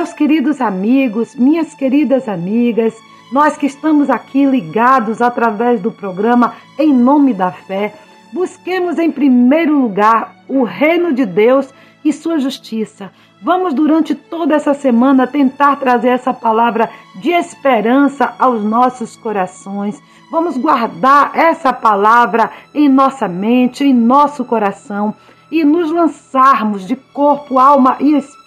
Meus 0.00 0.14
queridos 0.14 0.62
amigos, 0.62 1.34
minhas 1.34 1.74
queridas 1.74 2.26
amigas, 2.26 2.96
nós 3.30 3.58
que 3.58 3.66
estamos 3.66 4.08
aqui 4.08 4.46
ligados 4.46 5.20
através 5.20 5.78
do 5.78 5.92
programa 5.92 6.54
Em 6.78 6.90
Nome 6.90 7.34
da 7.34 7.50
Fé, 7.50 7.92
busquemos 8.32 8.98
em 8.98 9.10
primeiro 9.10 9.78
lugar 9.78 10.36
o 10.48 10.62
reino 10.62 11.12
de 11.12 11.26
Deus 11.26 11.68
e 12.02 12.14
sua 12.14 12.38
justiça. 12.38 13.12
Vamos, 13.42 13.74
durante 13.74 14.14
toda 14.14 14.54
essa 14.54 14.72
semana, 14.72 15.26
tentar 15.26 15.76
trazer 15.76 16.08
essa 16.08 16.32
palavra 16.32 16.88
de 17.16 17.32
esperança 17.32 18.34
aos 18.38 18.64
nossos 18.64 19.16
corações. 19.16 20.00
Vamos 20.30 20.56
guardar 20.56 21.32
essa 21.34 21.74
palavra 21.74 22.50
em 22.72 22.88
nossa 22.88 23.28
mente, 23.28 23.84
em 23.84 23.92
nosso 23.92 24.46
coração 24.46 25.14
e 25.50 25.62
nos 25.62 25.90
lançarmos 25.90 26.88
de 26.88 26.96
corpo, 26.96 27.58
alma 27.58 27.98
e 28.00 28.16
espírito 28.16 28.39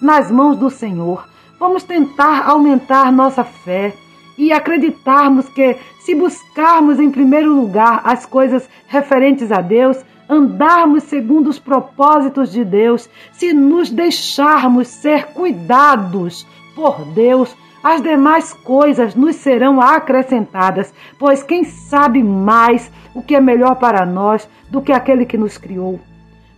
nas 0.00 0.30
mãos 0.30 0.56
do 0.56 0.70
Senhor. 0.70 1.26
Vamos 1.58 1.84
tentar 1.84 2.48
aumentar 2.48 3.12
nossa 3.12 3.44
fé 3.44 3.94
e 4.36 4.52
acreditarmos 4.52 5.48
que, 5.48 5.76
se 6.00 6.14
buscarmos 6.14 6.98
em 6.98 7.10
primeiro 7.10 7.54
lugar 7.54 8.00
as 8.04 8.24
coisas 8.24 8.68
referentes 8.86 9.52
a 9.52 9.60
Deus, 9.60 9.98
andarmos 10.28 11.02
segundo 11.04 11.50
os 11.50 11.58
propósitos 11.58 12.50
de 12.50 12.64
Deus, 12.64 13.08
se 13.32 13.52
nos 13.52 13.90
deixarmos 13.90 14.88
ser 14.88 15.26
cuidados 15.26 16.46
por 16.74 17.04
Deus, 17.12 17.54
as 17.82 18.00
demais 18.00 18.52
coisas 18.52 19.14
nos 19.14 19.36
serão 19.36 19.80
acrescentadas, 19.80 20.92
pois 21.18 21.42
quem 21.42 21.64
sabe 21.64 22.22
mais 22.22 22.90
o 23.14 23.22
que 23.22 23.34
é 23.34 23.40
melhor 23.40 23.74
para 23.76 24.06
nós 24.06 24.48
do 24.70 24.80
que 24.80 24.92
aquele 24.92 25.26
que 25.26 25.36
nos 25.36 25.58
criou. 25.58 25.98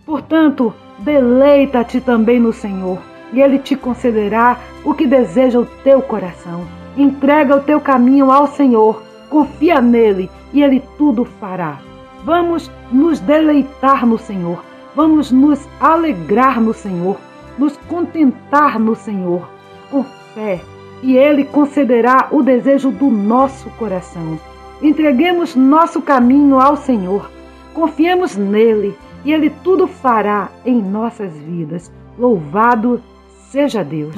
Portanto, 0.05 0.73
deleita-te 0.99 1.99
também 1.99 2.39
no 2.39 2.53
Senhor, 2.53 2.99
e 3.31 3.41
Ele 3.41 3.59
te 3.59 3.75
concederá 3.75 4.57
o 4.83 4.93
que 4.93 5.07
deseja 5.07 5.59
o 5.59 5.65
teu 5.65 6.01
coração. 6.01 6.65
Entrega 6.95 7.55
o 7.55 7.61
teu 7.61 7.81
caminho 7.81 8.31
ao 8.31 8.47
Senhor, 8.47 9.01
confia 9.29 9.81
nele, 9.81 10.29
e 10.53 10.61
Ele 10.61 10.81
tudo 10.97 11.25
fará. 11.25 11.79
Vamos 12.23 12.71
nos 12.91 13.19
deleitar 13.19 14.05
no 14.05 14.17
Senhor, 14.17 14.63
vamos 14.95 15.31
nos 15.31 15.67
alegrar 15.79 16.61
no 16.61 16.73
Senhor, 16.73 17.17
nos 17.57 17.75
contentar 17.89 18.79
no 18.79 18.95
Senhor, 18.95 19.49
com 19.89 20.03
fé, 20.33 20.61
e 21.01 21.17
Ele 21.17 21.43
concederá 21.43 22.27
o 22.31 22.41
desejo 22.41 22.91
do 22.91 23.07
nosso 23.07 23.69
coração. 23.71 24.39
Entreguemos 24.81 25.55
nosso 25.55 26.01
caminho 26.01 26.59
ao 26.59 26.77
Senhor, 26.77 27.29
confiemos 27.73 28.35
nele 28.35 28.95
e 29.23 29.31
Ele 29.31 29.49
tudo 29.49 29.87
fará 29.87 30.49
em 30.65 30.81
nossas 30.81 31.31
vidas. 31.33 31.91
Louvado 32.17 33.01
seja 33.51 33.83
Deus. 33.83 34.15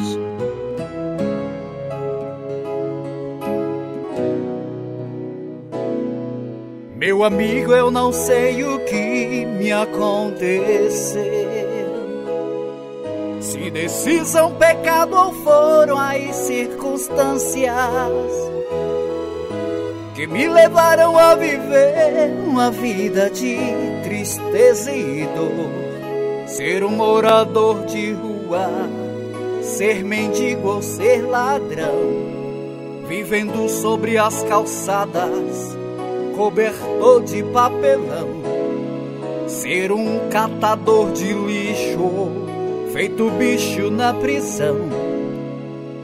Meu 6.95 7.23
amigo, 7.23 7.71
eu 7.71 7.91
não 7.91 8.11
sei 8.11 8.63
o 8.63 8.79
que 8.85 9.45
me 9.45 9.71
aconteceu. 9.71 11.23
Se 13.39 13.69
decisão, 13.69 14.55
pecado 14.55 15.15
ou 15.15 15.31
foram 15.33 15.99
as 15.99 16.35
circunstâncias 16.35 18.54
que 20.15 20.25
me 20.25 20.47
levaram 20.47 21.17
a 21.17 21.35
viver 21.35 22.31
uma 22.47 22.71
vida 22.71 23.29
de 23.29 23.57
tristeza 24.01 24.89
e 24.89 25.27
dor. 25.27 26.47
Ser 26.47 26.85
um 26.85 26.91
morador 26.91 27.85
de 27.85 28.13
rua, 28.13 28.69
ser 29.61 30.05
mendigo 30.05 30.69
ou 30.69 30.81
ser 30.81 31.21
ladrão, 31.21 33.03
vivendo 33.09 33.67
sobre 33.67 34.17
as 34.17 34.41
calçadas, 34.43 35.77
cobertor 36.37 37.21
de 37.23 37.43
papelão. 37.43 38.45
Ser 39.47 39.91
um 39.91 40.29
catador 40.29 41.11
de 41.11 41.33
lixo, 41.33 42.31
feito 42.93 43.29
bicho 43.31 43.91
na 43.91 44.13
prisão. 44.13 44.77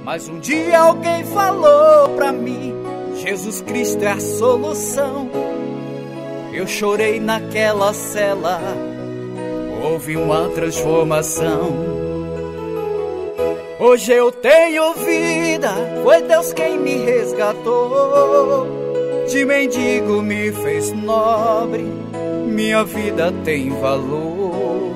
Mas 0.03 0.27
um 0.27 0.37
dia 0.39 0.79
alguém 0.79 1.23
falou 1.23 2.09
pra 2.17 2.33
mim 2.33 2.80
Jesus 3.21 3.61
Cristo 3.61 4.03
é 4.03 4.13
a 4.13 4.19
solução. 4.19 5.29
Eu 6.51 6.65
chorei 6.65 7.19
naquela 7.19 7.93
cela, 7.93 8.59
houve 9.83 10.17
uma 10.17 10.49
transformação. 10.49 11.71
Hoje 13.79 14.11
eu 14.11 14.31
tenho 14.31 14.93
vida, 14.95 15.69
foi 16.01 16.21
Deus 16.23 16.51
quem 16.51 16.79
me 16.79 16.97
resgatou. 16.97 18.67
De 19.29 19.45
mendigo 19.45 20.21
me 20.23 20.51
fez 20.51 20.91
nobre, 20.91 21.85
minha 22.47 22.83
vida 22.83 23.31
tem 23.45 23.69
valor. 23.69 24.95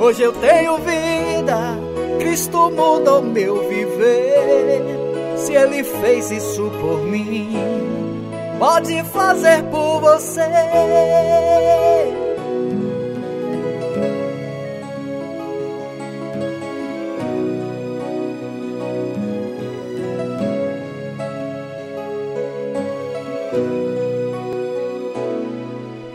Hoje 0.00 0.22
eu 0.22 0.32
tenho 0.32 0.78
vida, 0.78 1.78
Cristo 2.18 2.70
mudou 2.70 3.22
meu 3.22 3.68
viver. 3.68 5.03
Se 5.44 5.52
ele 5.52 5.84
fez 5.84 6.30
isso 6.30 6.70
por 6.80 7.02
mim, 7.04 7.54
pode 8.58 9.02
fazer 9.04 9.62
por 9.64 10.00
você. 10.00 10.40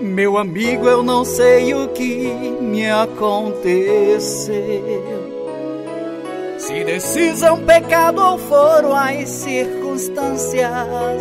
Meu 0.01 0.39
amigo, 0.39 0.87
eu 0.87 1.03
não 1.03 1.23
sei 1.23 1.75
o 1.75 1.89
que 1.89 2.33
me 2.59 2.89
aconteceu. 2.89 4.59
Se 6.69 6.83
decisão, 6.83 7.65
pecado 7.65 8.21
ou 8.21 8.37
foram 8.37 8.95
as 8.95 9.27
circunstâncias 9.27 11.19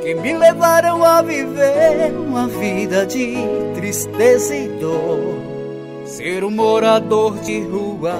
que 0.00 0.14
me 0.14 0.38
levaram 0.38 1.02
a 1.02 1.20
viver 1.20 2.12
uma 2.16 2.46
vida 2.46 3.04
de 3.04 3.34
tristeza 3.74 4.54
e 4.54 4.68
dor. 4.68 5.34
Ser 6.06 6.44
um 6.44 6.50
morador 6.52 7.38
de 7.40 7.60
rua, 7.62 8.14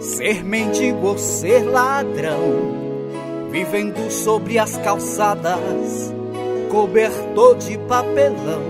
ser 0.00 0.42
mendigo 0.42 1.16
ser 1.16 1.62
ladrão, 1.62 2.74
vivendo 3.52 4.10
sobre 4.10 4.58
as 4.58 4.76
calçadas, 4.78 6.12
cobertor 6.72 7.54
de 7.58 7.78
papelão. 7.78 8.64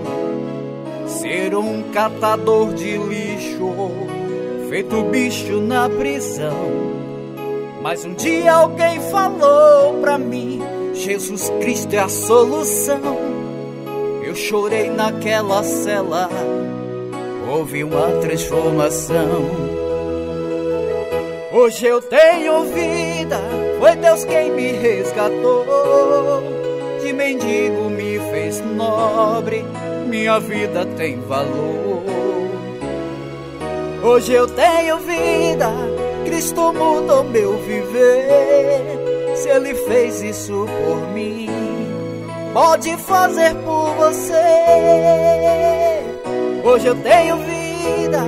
Ser 1.06 1.54
um 1.54 1.84
catador 1.84 2.74
de 2.74 2.98
lixo 2.98 4.03
feito 4.74 5.04
bicho 5.04 5.60
na 5.60 5.88
prisão. 5.88 6.52
Mas 7.80 8.04
um 8.04 8.12
dia 8.12 8.54
alguém 8.54 8.98
falou 9.02 10.00
pra 10.00 10.18
mim: 10.18 10.60
Jesus 10.92 11.48
Cristo 11.60 11.94
é 11.94 12.00
a 12.00 12.08
solução. 12.08 13.00
Eu 14.24 14.34
chorei 14.34 14.90
naquela 14.90 15.62
cela, 15.62 16.28
houve 17.48 17.84
uma 17.84 18.18
transformação. 18.20 19.44
Hoje 21.52 21.86
eu 21.86 22.02
tenho 22.02 22.64
vida, 22.64 23.40
foi 23.78 23.94
Deus 23.94 24.24
quem 24.24 24.50
me 24.50 24.72
resgatou. 24.72 26.42
De 27.00 27.12
mendigo 27.12 27.88
me 27.90 28.18
fez 28.32 28.60
nobre, 28.60 29.64
minha 30.08 30.40
vida 30.40 30.84
tem 30.96 31.20
valor. 31.20 31.83
Hoje 34.04 34.34
eu 34.34 34.46
tenho 34.46 34.98
vida, 34.98 35.72
Cristo 36.26 36.74
mudou 36.74 37.24
meu 37.24 37.56
viver. 37.56 39.34
Se 39.34 39.48
Ele 39.48 39.74
fez 39.74 40.22
isso 40.22 40.66
por 40.84 41.08
mim, 41.14 41.48
pode 42.52 42.94
fazer 42.98 43.54
por 43.64 43.94
você. 43.94 44.34
Hoje 46.62 46.86
eu 46.86 46.96
tenho 46.96 47.38
vida, 47.38 48.18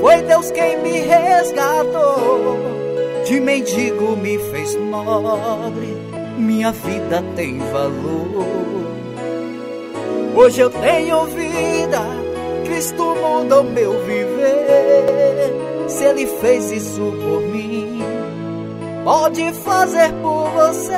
foi 0.00 0.22
Deus 0.22 0.50
quem 0.52 0.78
me 0.78 1.00
resgatou. 1.00 2.56
De 3.26 3.38
mendigo 3.40 4.16
me 4.16 4.38
fez 4.50 4.74
nobre, 4.74 5.98
minha 6.38 6.72
vida 6.72 7.22
tem 7.36 7.58
valor. 7.58 8.46
Hoje 10.34 10.62
eu 10.62 10.70
tenho 10.70 11.26
vida, 11.26 12.00
Cristo 12.70 13.16
mudou 13.16 13.64
meu 13.64 13.92
viver. 14.04 15.88
Se 15.88 16.04
Ele 16.04 16.24
fez 16.24 16.70
isso 16.70 17.00
por 17.00 17.42
mim, 17.48 18.00
pode 19.02 19.52
fazer 19.54 20.12
por 20.22 20.48
você. 20.50 20.92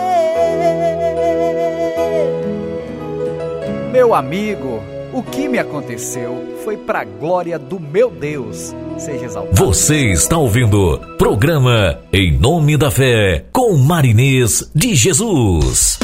Meu 3.90 4.15
amigo, 4.15 4.82
O 5.15 5.23
que 5.23 5.47
me 5.47 5.59
aconteceu 5.59 6.57
foi 6.65 6.74
para 6.74 7.05
glória 7.05 7.59
do 7.59 7.78
meu 7.78 8.11
Deus. 8.11 8.74
Seja 8.97 9.27
exaltado. 9.27 9.55
Você 9.66 10.11
está 10.11 10.39
ouvindo 10.39 10.99
programa 11.19 11.99
Em 12.11 12.32
Nome 12.32 12.78
da 12.78 12.90
Fé 12.90 13.44
com 13.53 13.77
Marinês 13.77 14.70
de 14.74 14.94
Jesus. 14.94 15.99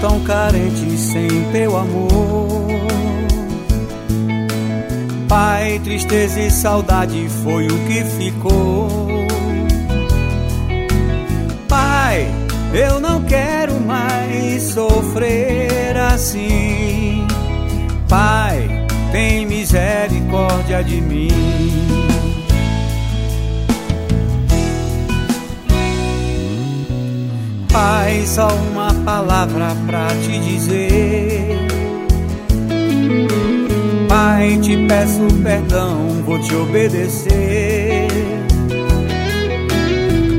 Tão 0.00 0.18
carente 0.20 0.96
sem 0.96 1.28
teu 1.52 1.76
amor. 1.76 2.68
Pai, 5.28 5.78
tristeza 5.84 6.40
e 6.40 6.50
saudade 6.50 7.28
foi 7.42 7.66
o 7.66 7.78
que 7.86 8.02
ficou. 8.04 9.26
Pai, 11.68 12.26
eu 12.72 12.98
não 12.98 13.22
quero 13.24 13.78
mais 13.80 14.62
sofrer 14.62 15.96
assim. 15.96 17.26
Pai, 18.08 18.86
tem 19.12 19.44
misericórdia 19.44 20.82
de 20.82 21.00
mim. 21.00 22.09
Pai, 27.80 28.26
só 28.26 28.46
uma 28.70 28.92
palavra 29.06 29.74
pra 29.86 30.08
te 30.08 30.38
dizer. 30.38 31.56
Pai, 34.06 34.58
te 34.58 34.76
peço 34.86 35.26
perdão, 35.42 36.22
vou 36.26 36.38
te 36.40 36.54
obedecer. 36.56 38.06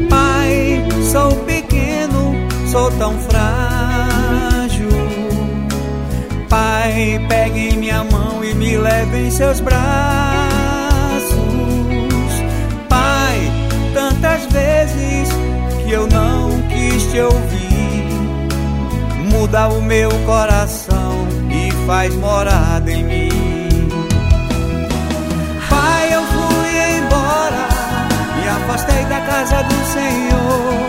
Pai, 0.08 0.86
sou 1.12 1.36
pequeno, 1.38 2.36
sou 2.72 2.92
tão 2.92 3.18
frágil. 3.18 4.90
Pai, 6.48 7.26
pegue 7.28 7.76
minha 7.76 8.04
mão 8.04 8.46
e 8.46 8.54
me 8.54 8.78
leve 8.78 9.18
em 9.18 9.32
seus 9.32 9.60
braços. 9.62 9.82
Pai, 12.88 13.52
tantas 13.96 14.46
vezes 14.46 15.30
que 15.84 15.92
eu 15.92 16.06
não 16.06 16.51
te 17.12 17.20
ouvir. 17.20 18.08
Muda 19.32 19.68
o 19.68 19.82
meu 19.82 20.10
coração 20.26 21.28
e 21.50 21.72
faz 21.86 22.16
morada 22.16 22.90
em 22.90 23.04
mim. 23.04 23.30
Pai, 25.70 26.14
eu 26.14 26.24
fui 26.24 26.70
embora, 27.00 27.68
me 28.38 28.48
afastei 28.48 29.04
da 29.06 29.20
casa 29.22 29.62
do 29.64 29.86
Senhor. 29.94 30.82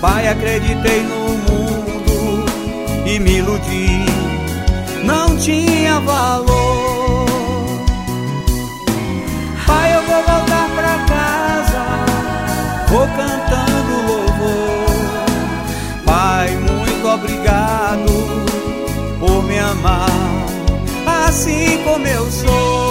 Pai, 0.00 0.28
acreditei 0.28 1.02
no 1.02 1.38
mundo 1.48 2.44
e 3.06 3.18
me 3.18 3.38
iludi, 3.38 4.04
não 5.04 5.36
tinha 5.38 6.00
valor. 6.00 7.26
Pai, 9.66 9.96
eu 9.96 10.02
vou 10.02 10.22
voltar 10.22 10.68
pra 10.76 10.98
casa, 11.06 11.84
vou 12.88 13.08
cantando 13.16 13.47
obrigado 17.18 18.12
por 19.18 19.42
me 19.44 19.58
amar 19.58 20.08
assim 21.26 21.82
como 21.84 22.06
eu 22.06 22.30
sou. 22.30 22.87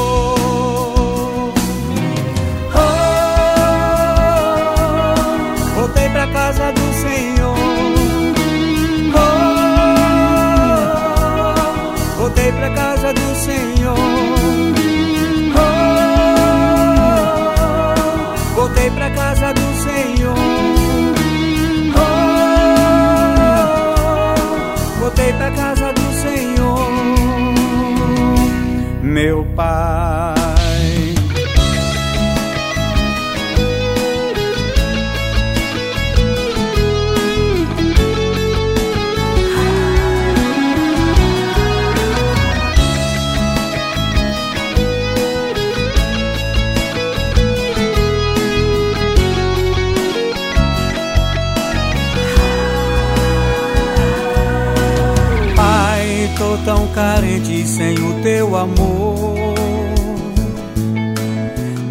Carente 56.98 57.64
sem 57.68 57.94
o 57.94 58.24
teu 58.24 58.58
amor. 58.58 59.38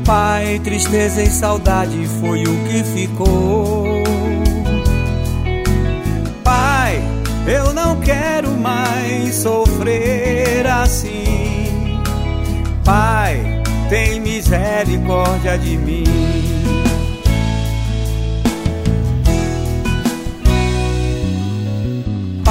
Pai, 0.05 0.61
tristeza 0.65 1.23
e 1.23 1.29
saudade 1.29 1.97
foi 2.21 2.43
o 2.43 2.57
que 2.65 2.83
ficou. 2.83 4.03
Pai, 6.43 7.01
eu 7.47 7.73
não 7.73 8.01
quero 8.01 8.51
mais 8.51 9.33
sofrer 9.37 10.67
assim. 10.67 12.03
Pai, 12.85 13.63
tem 13.89 14.19
misericórdia 14.19 15.57
de 15.57 15.77
mim. 15.77 16.46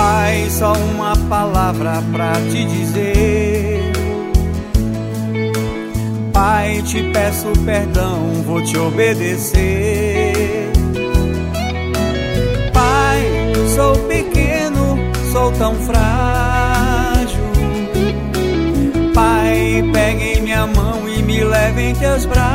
Pai, 0.06 0.48
só 0.52 0.73
uma 0.73 1.15
palavra 1.27 1.94
pra 2.11 2.34
te 2.52 2.64
dizer. 2.64 3.91
Pai, 6.32 6.84
te 6.84 7.02
peço 7.11 7.48
perdão, 7.65 8.44
vou 8.45 8.64
te 8.64 8.77
obedecer. 8.77 10.72
Pai, 12.72 13.23
sou 13.73 13.98
pequeno, 14.07 14.95
sou 15.32 15.52
tão 15.53 15.73
frágil. 15.73 17.41
Pai, 19.11 19.84
pegue 19.91 20.38
em 20.38 20.41
minha 20.44 20.68
mão 20.68 21.10
e 21.10 21.23
me 21.23 21.44
leve 21.44 21.82
em 21.82 21.95
teus 21.95 22.27
braços. 22.27 22.45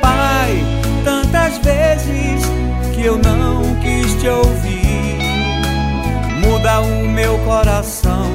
Pai, 0.00 0.64
tantas 1.04 1.58
vezes 1.58 2.44
que 2.94 3.04
eu 3.04 3.18
não 3.18 3.63
te 4.24 4.28
ouvir. 4.28 5.18
Muda 6.40 6.80
o 6.80 7.08
meu 7.08 7.38
coração 7.40 8.26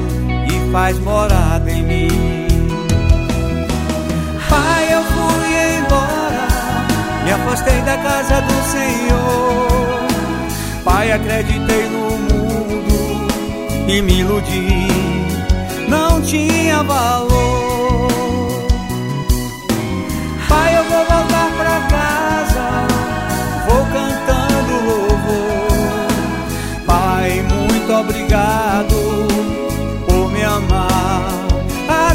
e 0.46 0.70
faz 0.70 0.96
morada 1.00 1.68
em 1.68 1.82
mim. 1.82 2.08
Pai, 4.48 4.94
eu 4.94 5.02
fui 5.02 5.78
embora, 5.78 6.46
me 7.24 7.32
afastei 7.32 7.80
da 7.82 7.96
casa 7.98 8.40
do 8.40 8.62
Senhor. 8.70 10.06
Pai, 10.84 11.10
acreditei 11.10 11.88
no 11.88 12.10
mundo 12.18 13.28
e 13.88 14.00
me 14.00 14.20
iludi, 14.20 14.86
não 15.88 16.20
tinha 16.22 16.84
valor. 16.84 18.08
Pai, 20.48 20.76
eu 20.76 20.84
vou 20.84 21.04
voltar 21.04 21.29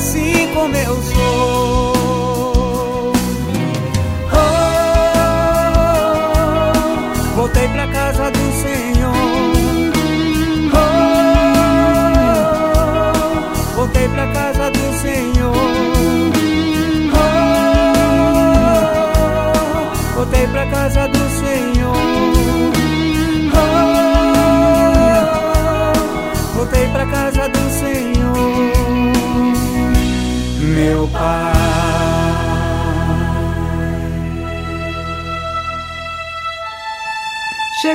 assim 0.05 0.47
como 0.53 0.84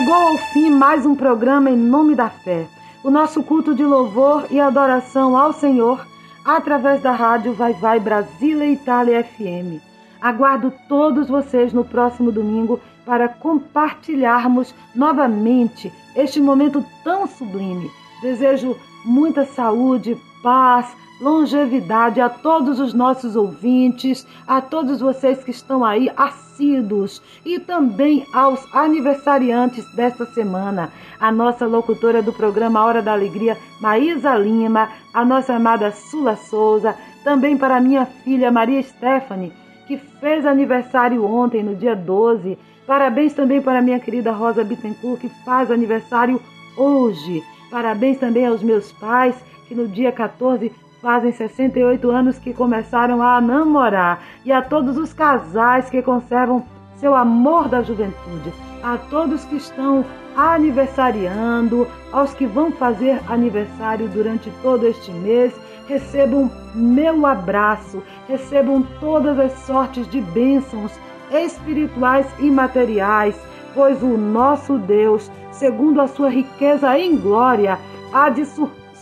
Chegou 0.01 0.15
ao 0.15 0.39
fim 0.39 0.71
mais 0.71 1.05
um 1.05 1.15
programa 1.15 1.69
em 1.69 1.77
nome 1.77 2.15
da 2.15 2.31
fé. 2.31 2.67
O 3.05 3.11
nosso 3.11 3.43
culto 3.43 3.75
de 3.75 3.85
louvor 3.85 4.47
e 4.51 4.59
adoração 4.59 5.37
ao 5.37 5.53
Senhor 5.53 6.07
através 6.43 7.03
da 7.03 7.13
rádio 7.13 7.53
Vai 7.53 7.75
Vai 7.75 8.01
Brasília 8.01 8.65
Itália 8.65 9.23
FM. 9.23 9.79
Aguardo 10.19 10.73
todos 10.89 11.29
vocês 11.29 11.75
no 11.75 11.85
próximo 11.85 12.33
domingo 12.33 12.81
para 13.05 13.29
compartilharmos 13.29 14.75
novamente 14.95 15.93
este 16.17 16.41
momento 16.41 16.83
tão 17.05 17.27
sublime. 17.27 17.91
Desejo 18.23 18.75
muita 19.05 19.45
saúde, 19.45 20.17
paz, 20.43 20.97
longevidade 21.21 22.21
a 22.21 22.31
todos 22.31 22.81
os 22.81 22.95
nossos 22.95 23.37
ouvintes, 23.37 24.27
a 24.47 24.61
todos 24.61 25.01
vocês 25.01 25.45
que 25.45 25.51
estão 25.51 25.85
aí 25.85 26.11
assíduos 26.17 27.23
e 27.45 27.59
também 27.59 28.27
aos 28.33 28.61
aniversariantes 28.75 29.85
desta 29.95 30.25
semana. 30.25 30.91
A 31.21 31.31
nossa 31.31 31.67
locutora 31.67 32.23
do 32.23 32.33
programa 32.33 32.83
Hora 32.83 33.03
da 33.03 33.13
Alegria, 33.13 33.57
Maísa 33.81 34.35
Lima, 34.37 34.89
a 35.13 35.25
nossa 35.25 35.55
amada 35.55 35.93
Sula 35.93 36.37
Souza, 36.37 36.97
também 37.23 37.57
para 37.57 37.81
minha 37.81 38.07
filha 38.07 38.51
Maria 38.51 38.83
Stephanie, 38.83 39.53
que 39.87 39.99
fez 39.99 40.47
aniversário 40.47 41.25
ontem, 41.25 41.63
no 41.63 41.77
dia 41.77 41.95
12. 41.95 42.59
Parabéns 42.87 43.35
também 43.35 43.61
para 43.61 43.83
minha 43.83 44.01
querida 44.01 44.33
Rosa 44.33 44.65
Bittencourt, 44.65 45.21
que 45.21 45.29
faz 45.45 45.71
aniversário 45.71 46.41
hoje. 46.77 47.43
Parabéns 47.71 48.19
também 48.19 48.47
aos 48.47 48.63
meus 48.63 48.91
pais, 48.93 49.37
que 49.69 49.75
no 49.75 49.87
dia 49.87 50.11
14 50.11 50.73
fazem 51.01 51.33
68 51.33 52.11
anos 52.11 52.39
que 52.39 52.53
começaram 52.53 53.23
a 53.23 53.41
namorar, 53.41 54.23
e 54.45 54.53
a 54.53 54.63
todos 54.63 54.97
os 54.97 55.13
casais 55.13 55.89
que 55.89 56.03
conservam 56.03 56.65
seu 56.97 57.15
amor 57.15 57.69
da 57.69 57.83
juventude, 57.83 58.53
a 58.83 58.99
todos 58.99 59.45
que 59.45 59.57
estão 59.57 60.05
aniversariando, 60.37 61.87
aos 62.13 62.35
que 62.35 62.47
vão 62.47 62.71
fazer 62.71 63.21
aniversário 63.29 64.09
durante 64.09 64.51
todo 64.63 64.87
este 64.87 65.11
mês, 65.11 65.53
recebam 65.89 66.51
meu 66.75 67.27
abraço, 67.27 68.03
recebam 68.29 68.87
todas 69.01 69.39
as 69.39 69.53
sortes 69.61 70.07
de 70.09 70.21
bênçãos 70.21 70.93
espirituais 71.33 72.27
e 72.39 72.51
materiais, 72.51 73.39
pois 73.75 74.03
o 74.03 74.17
nosso 74.17 74.79
Deus, 74.79 75.31
segundo 75.51 76.01
a 76.01 76.07
sua 76.07 76.29
riqueza 76.29 76.97
em 76.99 77.17
glória, 77.17 77.79
há 78.13 78.29
de 78.29 78.45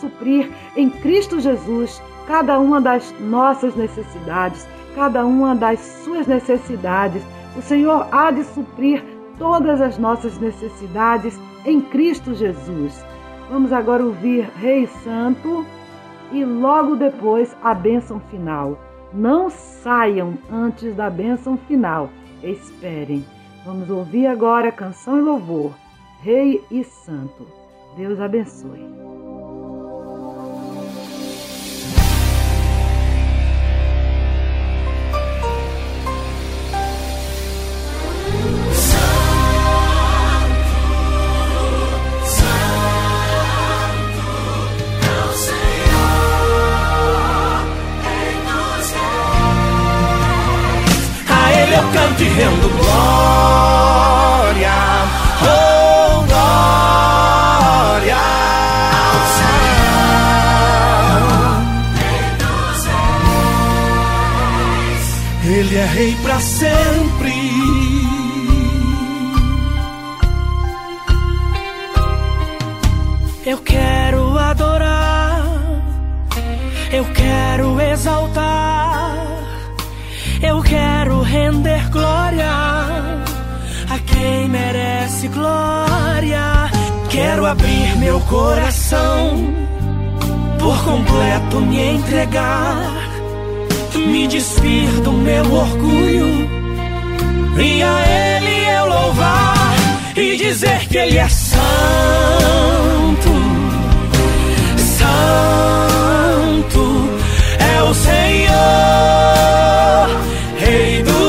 suprir 0.00 0.50
em 0.76 0.90
Cristo 0.90 1.40
Jesus 1.40 2.02
cada 2.26 2.58
uma 2.58 2.80
das 2.80 3.14
nossas 3.20 3.74
necessidades, 3.74 4.68
cada 4.94 5.24
uma 5.24 5.54
das 5.54 5.80
suas 6.04 6.26
necessidades. 6.26 7.22
O 7.56 7.62
Senhor 7.62 8.06
há 8.12 8.30
de 8.30 8.44
suprir 8.44 9.02
todas 9.38 9.80
as 9.80 9.98
nossas 9.98 10.38
necessidades 10.38 11.38
em 11.64 11.80
Cristo 11.80 12.34
Jesus. 12.34 13.04
Vamos 13.50 13.72
agora 13.72 14.04
ouvir 14.04 14.48
Rei 14.56 14.86
Santo 15.04 15.64
e 16.32 16.44
logo 16.44 16.96
depois 16.96 17.56
a 17.62 17.72
bênção 17.72 18.20
final. 18.30 18.78
Não 19.12 19.48
saiam 19.48 20.34
antes 20.52 20.94
da 20.94 21.08
bênção 21.08 21.56
final. 21.56 22.10
Esperem. 22.42 23.24
Vamos 23.64 23.88
ouvir 23.88 24.26
agora 24.26 24.70
canção 24.70 25.18
e 25.18 25.22
louvor. 25.22 25.72
Rei 26.20 26.62
e 26.70 26.84
Santo. 26.84 27.46
Deus 27.96 28.20
abençoe. 28.20 29.27
Eu 52.38 52.38
canto 52.38 52.38
e 52.38 52.40
rendo 52.40 52.68
glória, 52.68 54.76
oh 55.42 56.22
glória 56.26 58.22
ao 58.94 59.18
Senhor. 59.36 59.58
Ele 65.58 65.74
é 65.76 65.86
rei 65.86 66.14
para 66.22 66.38
sempre. 66.40 67.32
Eu 73.46 73.58
quero 73.58 74.38
adorar, 74.38 75.44
eu 76.92 77.04
quero 77.14 77.80
exaltar, 77.80 78.67
Quero 87.38 87.50
abrir 87.50 87.96
meu 87.98 88.18
coração, 88.22 89.54
por 90.58 90.76
completo 90.82 91.60
me 91.60 91.94
entregar, 91.94 92.90
me 93.94 94.26
despir 94.26 94.90
do 95.02 95.12
meu 95.12 95.44
orgulho 95.44 96.50
e 97.56 97.80
a 97.80 98.02
Ele 98.08 98.70
eu 98.76 98.88
louvar 98.88 99.72
e 100.16 100.36
dizer 100.36 100.88
que 100.88 100.98
Ele 100.98 101.16
é 101.16 101.28
santo, 101.28 101.60
santo 104.98 105.48
é 107.60 107.82
o 107.84 107.94
Senhor. 107.94 108.58
Rei 110.58 111.04
dos 111.04 111.27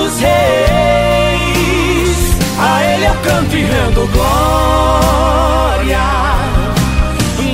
rendo 3.89 4.07
glória, 4.07 5.99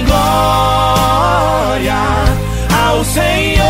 glória 0.06 1.96
ao 2.86 3.04
Senhor, 3.06 3.64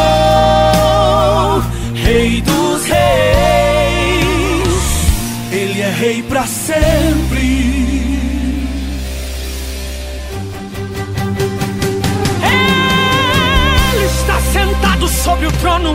Rei 1.94 2.42
dos 2.42 2.86
reis, 2.86 3.06
Ele 5.52 5.82
é 5.82 5.90
Rei 5.92 6.24
para 6.24 6.46
sempre. 6.48 7.36
Ele 13.94 14.06
está 14.06 14.40
sentado 14.52 15.08
sobre 15.08 15.46
o 15.48 15.52
trono 15.54 15.94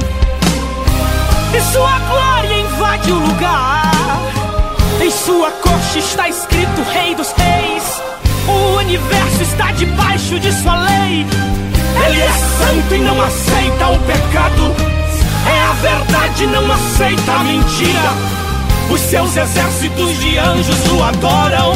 e 1.52 1.60
sua 1.72 1.98
glória 1.98 2.60
invade 2.60 3.12
o 3.12 3.18
lugar. 3.18 3.90
Em 5.02 5.10
sua 5.10 5.50
está 5.98 6.28
escrito 6.28 6.82
Rei 6.92 7.14
dos 7.14 7.32
Reis. 7.32 8.02
O 8.46 8.78
universo 8.78 9.42
está 9.42 9.72
debaixo 9.72 10.38
de 10.38 10.52
sua 10.52 10.76
lei. 10.82 11.26
Ele 12.06 12.20
é 12.20 12.30
santo 12.30 12.94
e 12.94 12.98
não 12.98 13.20
aceita 13.20 13.88
o 13.88 13.98
pecado. 14.00 14.74
É 15.46 15.60
a 15.62 15.72
verdade, 15.72 16.46
não 16.46 16.72
aceita 16.72 17.32
a 17.32 17.44
mentira. 17.44 18.40
Os 18.90 19.00
seus 19.00 19.36
exércitos 19.36 20.18
de 20.18 20.38
anjos 20.38 20.92
o 20.92 21.02
adoram. 21.02 21.74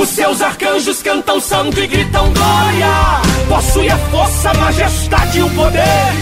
Os 0.00 0.08
seus 0.10 0.42
arcanjos 0.42 1.02
cantam 1.02 1.40
santo 1.40 1.80
e 1.80 1.86
gritam 1.86 2.32
glória. 2.32 3.20
Possui 3.48 3.88
a 3.88 3.96
força, 3.96 4.50
a 4.50 4.54
majestade 4.54 5.38
e 5.38 5.42
o 5.42 5.50
poder. 5.50 6.12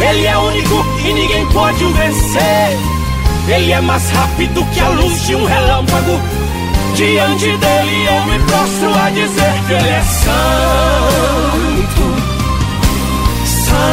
Ele 0.00 0.26
é 0.26 0.38
único 0.38 0.86
e 1.04 1.12
ninguém 1.12 1.46
pode 1.46 1.84
o 1.84 1.92
vencer. 1.92 2.78
Ele 3.48 3.72
é 3.72 3.80
mais 3.80 4.10
rápido 4.10 4.64
que 4.72 4.80
a 4.80 4.88
luz 4.88 5.22
de 5.26 5.34
um 5.34 5.44
relâmpago. 5.44 6.45
Diante 6.96 7.56
dele 7.58 8.06
eu 8.06 8.24
me 8.24 8.38
prostro 8.46 8.94
a 8.94 9.10
dizer 9.10 9.52
que 9.66 9.72
ele 9.74 9.88
é 9.90 10.02
santo. 10.02 10.56
Santo 13.66 13.92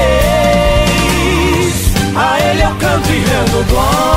A 2.14 2.38
ele 2.38 2.62
eu 2.64 2.74
canto 2.74 3.08
e 3.08 3.18
rendo 3.18 3.64
glória. 3.70 4.11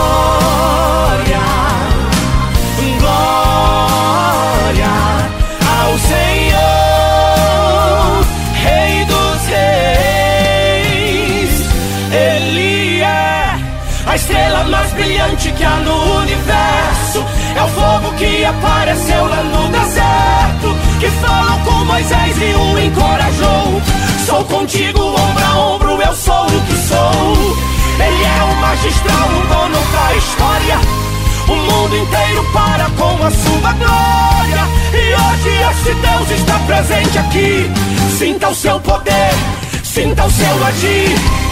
Que 18.26 18.44
apareceu 18.44 19.28
lá 19.28 19.44
no 19.44 19.68
deserto, 19.70 20.76
que 21.00 21.10
falou 21.22 21.60
com 21.60 21.86
Moisés 21.86 22.36
e 22.42 22.56
o 22.56 22.80
encorajou. 22.80 23.82
Sou 24.26 24.44
contigo, 24.46 25.00
ombro 25.00 25.46
a 25.46 25.58
ombro, 25.58 26.02
eu 26.02 26.16
sou 26.16 26.46
o 26.46 26.62
que 26.62 26.76
sou. 26.76 27.58
Ele 28.00 28.24
é 28.24 28.44
o 28.44 28.56
magistral, 28.56 29.28
o 29.30 29.48
dono 29.48 29.80
da 29.94 30.16
história. 30.16 30.80
O 31.48 31.56
mundo 31.56 31.96
inteiro 31.96 32.44
para 32.52 32.90
com 32.98 33.24
a 33.24 33.30
sua 33.30 33.74
glória. 33.74 34.66
E 34.92 35.14
hoje 35.14 35.52
este 35.70 35.94
Deus 35.94 36.32
está 36.32 36.60
presente 36.66 37.20
aqui. 37.20 37.72
Sinta 38.18 38.50
o 38.50 38.56
seu 38.56 38.80
poder, 38.80 39.34
sinta 39.84 40.26
o 40.26 40.32
seu 40.32 40.66
agir. 40.66 41.45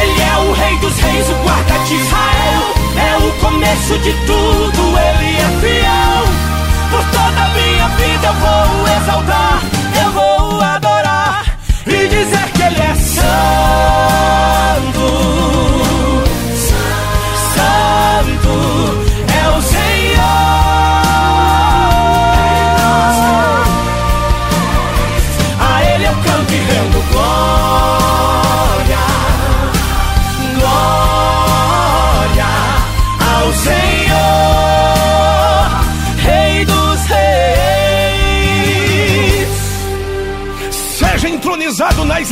Ele 0.00 0.20
é 0.20 0.36
o 0.38 0.52
rei 0.52 0.78
dos 0.78 0.98
reis, 0.98 1.28
o 1.28 1.34
guarda 1.42 1.78
de 1.86 1.94
Israel. 1.94 2.62
É 2.96 3.16
o 3.24 3.32
começo 3.40 3.98
de 3.98 4.12
tudo, 4.26 4.98
ele 4.98 5.36
é 5.36 5.48
fiel. 5.60 6.26
Por 6.90 7.04
toda 7.10 7.40
a 7.44 7.48
minha 7.48 7.88
vida 7.88 8.26
eu 8.26 8.34
vou 8.34 8.88
exaltar, 8.96 9.60
eu 10.04 10.10
vou 10.12 10.60
adorar 10.62 11.58
e 11.86 12.08
dizer 12.08 12.50
que 12.52 12.62
ele 12.62 12.80
é 12.80 12.94
santo. 12.94 13.28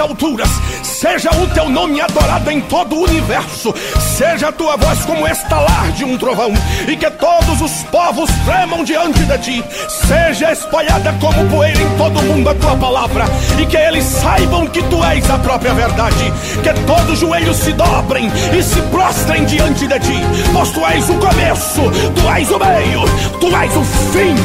Alturas, 0.06 0.48
seja 0.82 1.30
o 1.30 1.46
teu 1.48 1.68
nome 1.68 2.00
adorado 2.00 2.50
em 2.50 2.60
todo 2.60 2.96
o 2.96 3.04
universo, 3.04 3.74
seja 4.16 4.48
a 4.48 4.52
tua 4.52 4.76
voz 4.76 5.04
como 5.04 5.26
estalar 5.26 5.90
de 5.92 6.04
um 6.04 6.16
trovão, 6.16 6.52
e 6.86 6.96
que 6.96 7.10
todos 7.10 7.60
os 7.60 7.82
povos 7.90 8.30
tremam 8.44 8.84
diante 8.84 9.20
de 9.24 9.38
ti, 9.38 9.64
seja 9.88 10.52
espalhada 10.52 11.12
como 11.20 11.48
poeira 11.50 11.82
em 11.82 11.96
todo 11.96 12.20
o 12.20 12.22
mundo 12.22 12.50
a 12.50 12.54
tua 12.54 12.76
palavra, 12.76 13.24
e 13.60 13.66
que 13.66 13.76
eles 13.76 14.04
saibam 14.04 14.66
que 14.68 14.82
tu 14.84 15.02
és 15.04 15.28
a 15.28 15.38
própria 15.38 15.74
verdade, 15.74 16.32
que 16.62 16.86
todos 16.86 17.14
os 17.14 17.18
joelhos 17.18 17.56
se 17.56 17.72
dobrem 17.72 18.30
e 18.56 18.62
se 18.62 18.80
prostrem 18.82 19.44
diante 19.44 19.86
de 19.86 19.98
ti, 19.98 20.20
pois 20.52 20.70
tu 20.70 20.86
és 20.86 21.08
o 21.08 21.14
começo, 21.14 21.82
tu 22.14 22.30
és 22.30 22.50
o 22.50 22.58
meio, 22.58 23.00
tu 23.40 23.56
és 23.56 23.76
o 23.76 23.84
fim. 24.12 24.36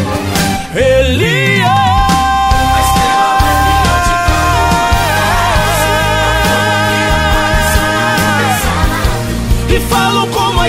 Ele 0.74 1.81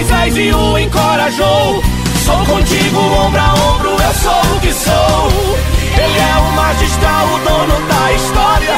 Moisés 0.03 0.37
e 0.37 0.53
o 0.53 0.79
encorajou. 0.79 1.83
Sou 2.25 2.37
contigo, 2.45 2.99
ombro 2.99 3.41
a 3.41 3.55
ombro, 3.55 3.91
eu 3.91 4.15
sou 4.15 4.57
o 4.57 4.61
que 4.61 4.73
sou. 4.73 5.57
Ele 5.97 6.19
é 6.19 6.39
o 6.39 6.53
magistral, 6.57 7.27
o 7.27 7.39
dono 7.39 7.87
da 7.87 8.13
história. 8.13 8.77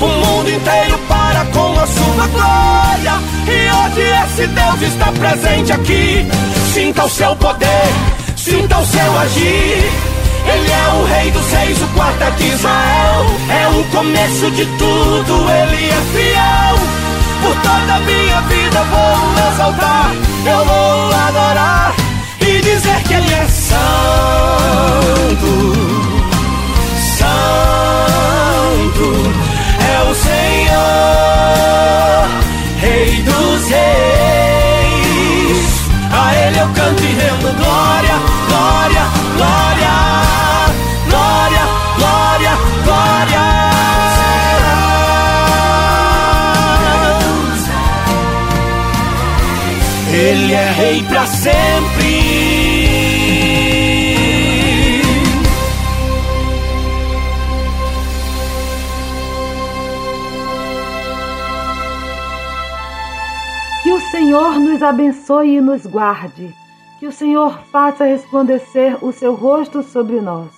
O 0.00 0.06
mundo 0.06 0.50
inteiro 0.50 0.98
para 1.08 1.44
com 1.46 1.80
a 1.80 1.86
sua 1.86 2.26
glória. 2.26 3.22
E 3.46 3.70
hoje 3.72 4.02
esse 4.24 4.46
Deus 4.48 4.82
está 4.82 5.12
presente 5.12 5.72
aqui. 5.72 6.26
Sinta 6.74 7.04
o 7.06 7.08
seu 7.08 7.34
poder, 7.36 7.88
sinta 8.36 8.78
o 8.78 8.86
seu 8.86 9.18
agir. 9.18 9.90
Ele 10.46 10.70
é 10.70 10.92
o 10.94 11.04
rei 11.06 11.30
dos 11.30 11.52
reis, 11.52 11.80
o 11.80 11.86
guarda 11.94 12.30
de 12.32 12.46
Israel. 12.48 13.26
É 13.48 13.68
o 13.78 13.84
começo 13.84 14.50
de 14.50 14.66
tudo, 14.66 15.50
ele 15.50 15.88
é 15.88 16.00
fiel. 16.12 17.09
Por 17.42 17.54
toda 17.56 17.94
a 17.94 18.00
minha 18.00 18.40
vida 18.42 18.82
vou 18.84 19.16
exaltar, 19.52 20.14
eu 20.44 20.64
vou 20.64 21.12
adorar 21.28 21.94
e 22.40 22.60
dizer 22.60 23.02
que 23.04 23.14
Ele 23.14 23.32
é 23.32 23.48
santo, 23.48 23.80
santo 27.18 28.30
é 29.80 30.02
o 30.10 30.14
Senhor, 30.14 31.50
Rei 32.78 33.22
dos 33.22 33.68
Reis. 33.68 35.00
A 36.12 36.34
Ele 36.34 36.58
eu 36.58 36.68
canto 36.68 37.02
e 37.02 37.06
rendo 37.06 37.56
glória, 37.56 38.16
glória, 38.48 39.04
glória, 39.04 39.19
É 50.52 50.64
rei 50.72 51.04
para 51.04 51.26
sempre. 51.26 51.70
Que 63.84 63.92
o 63.92 64.00
Senhor 64.10 64.58
nos 64.58 64.82
abençoe 64.82 65.58
e 65.58 65.60
nos 65.60 65.86
guarde. 65.86 66.52
Que 66.98 67.06
o 67.06 67.12
Senhor 67.12 67.60
faça 67.70 68.04
resplandecer 68.04 69.04
o 69.04 69.12
seu 69.12 69.34
rosto 69.34 69.84
sobre 69.84 70.20
nós. 70.20 70.50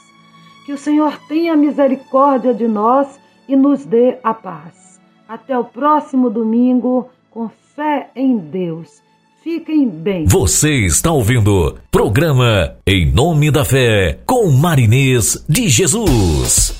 Que 0.65 0.73
o 0.73 0.79
Senhor 0.79 1.19
tenha 1.29 1.55
misericórdia 1.55 2.55
de 2.55 2.67
nós 2.67 3.21
e 3.47 3.55
nos 3.55 3.85
dê 3.85 4.17
a 4.25 4.33
paz. 4.33 4.99
Até 5.29 5.59
o 5.59 5.65
próximo 5.65 6.31
domingo, 6.31 7.11
com 7.31 7.51
fé 7.77 8.09
em 8.17 8.39
Deus. 8.39 9.03
Fiquem 9.43 9.89
bem. 9.89 10.25
Você 10.27 10.71
está 10.87 11.11
ouvindo 11.11 11.77
programa 11.91 12.77
Em 12.87 13.11
Nome 13.11 13.51
da 13.51 13.65
Fé 13.65 14.21
com 14.25 14.49
Marinês 14.53 15.45
de 15.49 15.69
Jesus. 15.69 16.73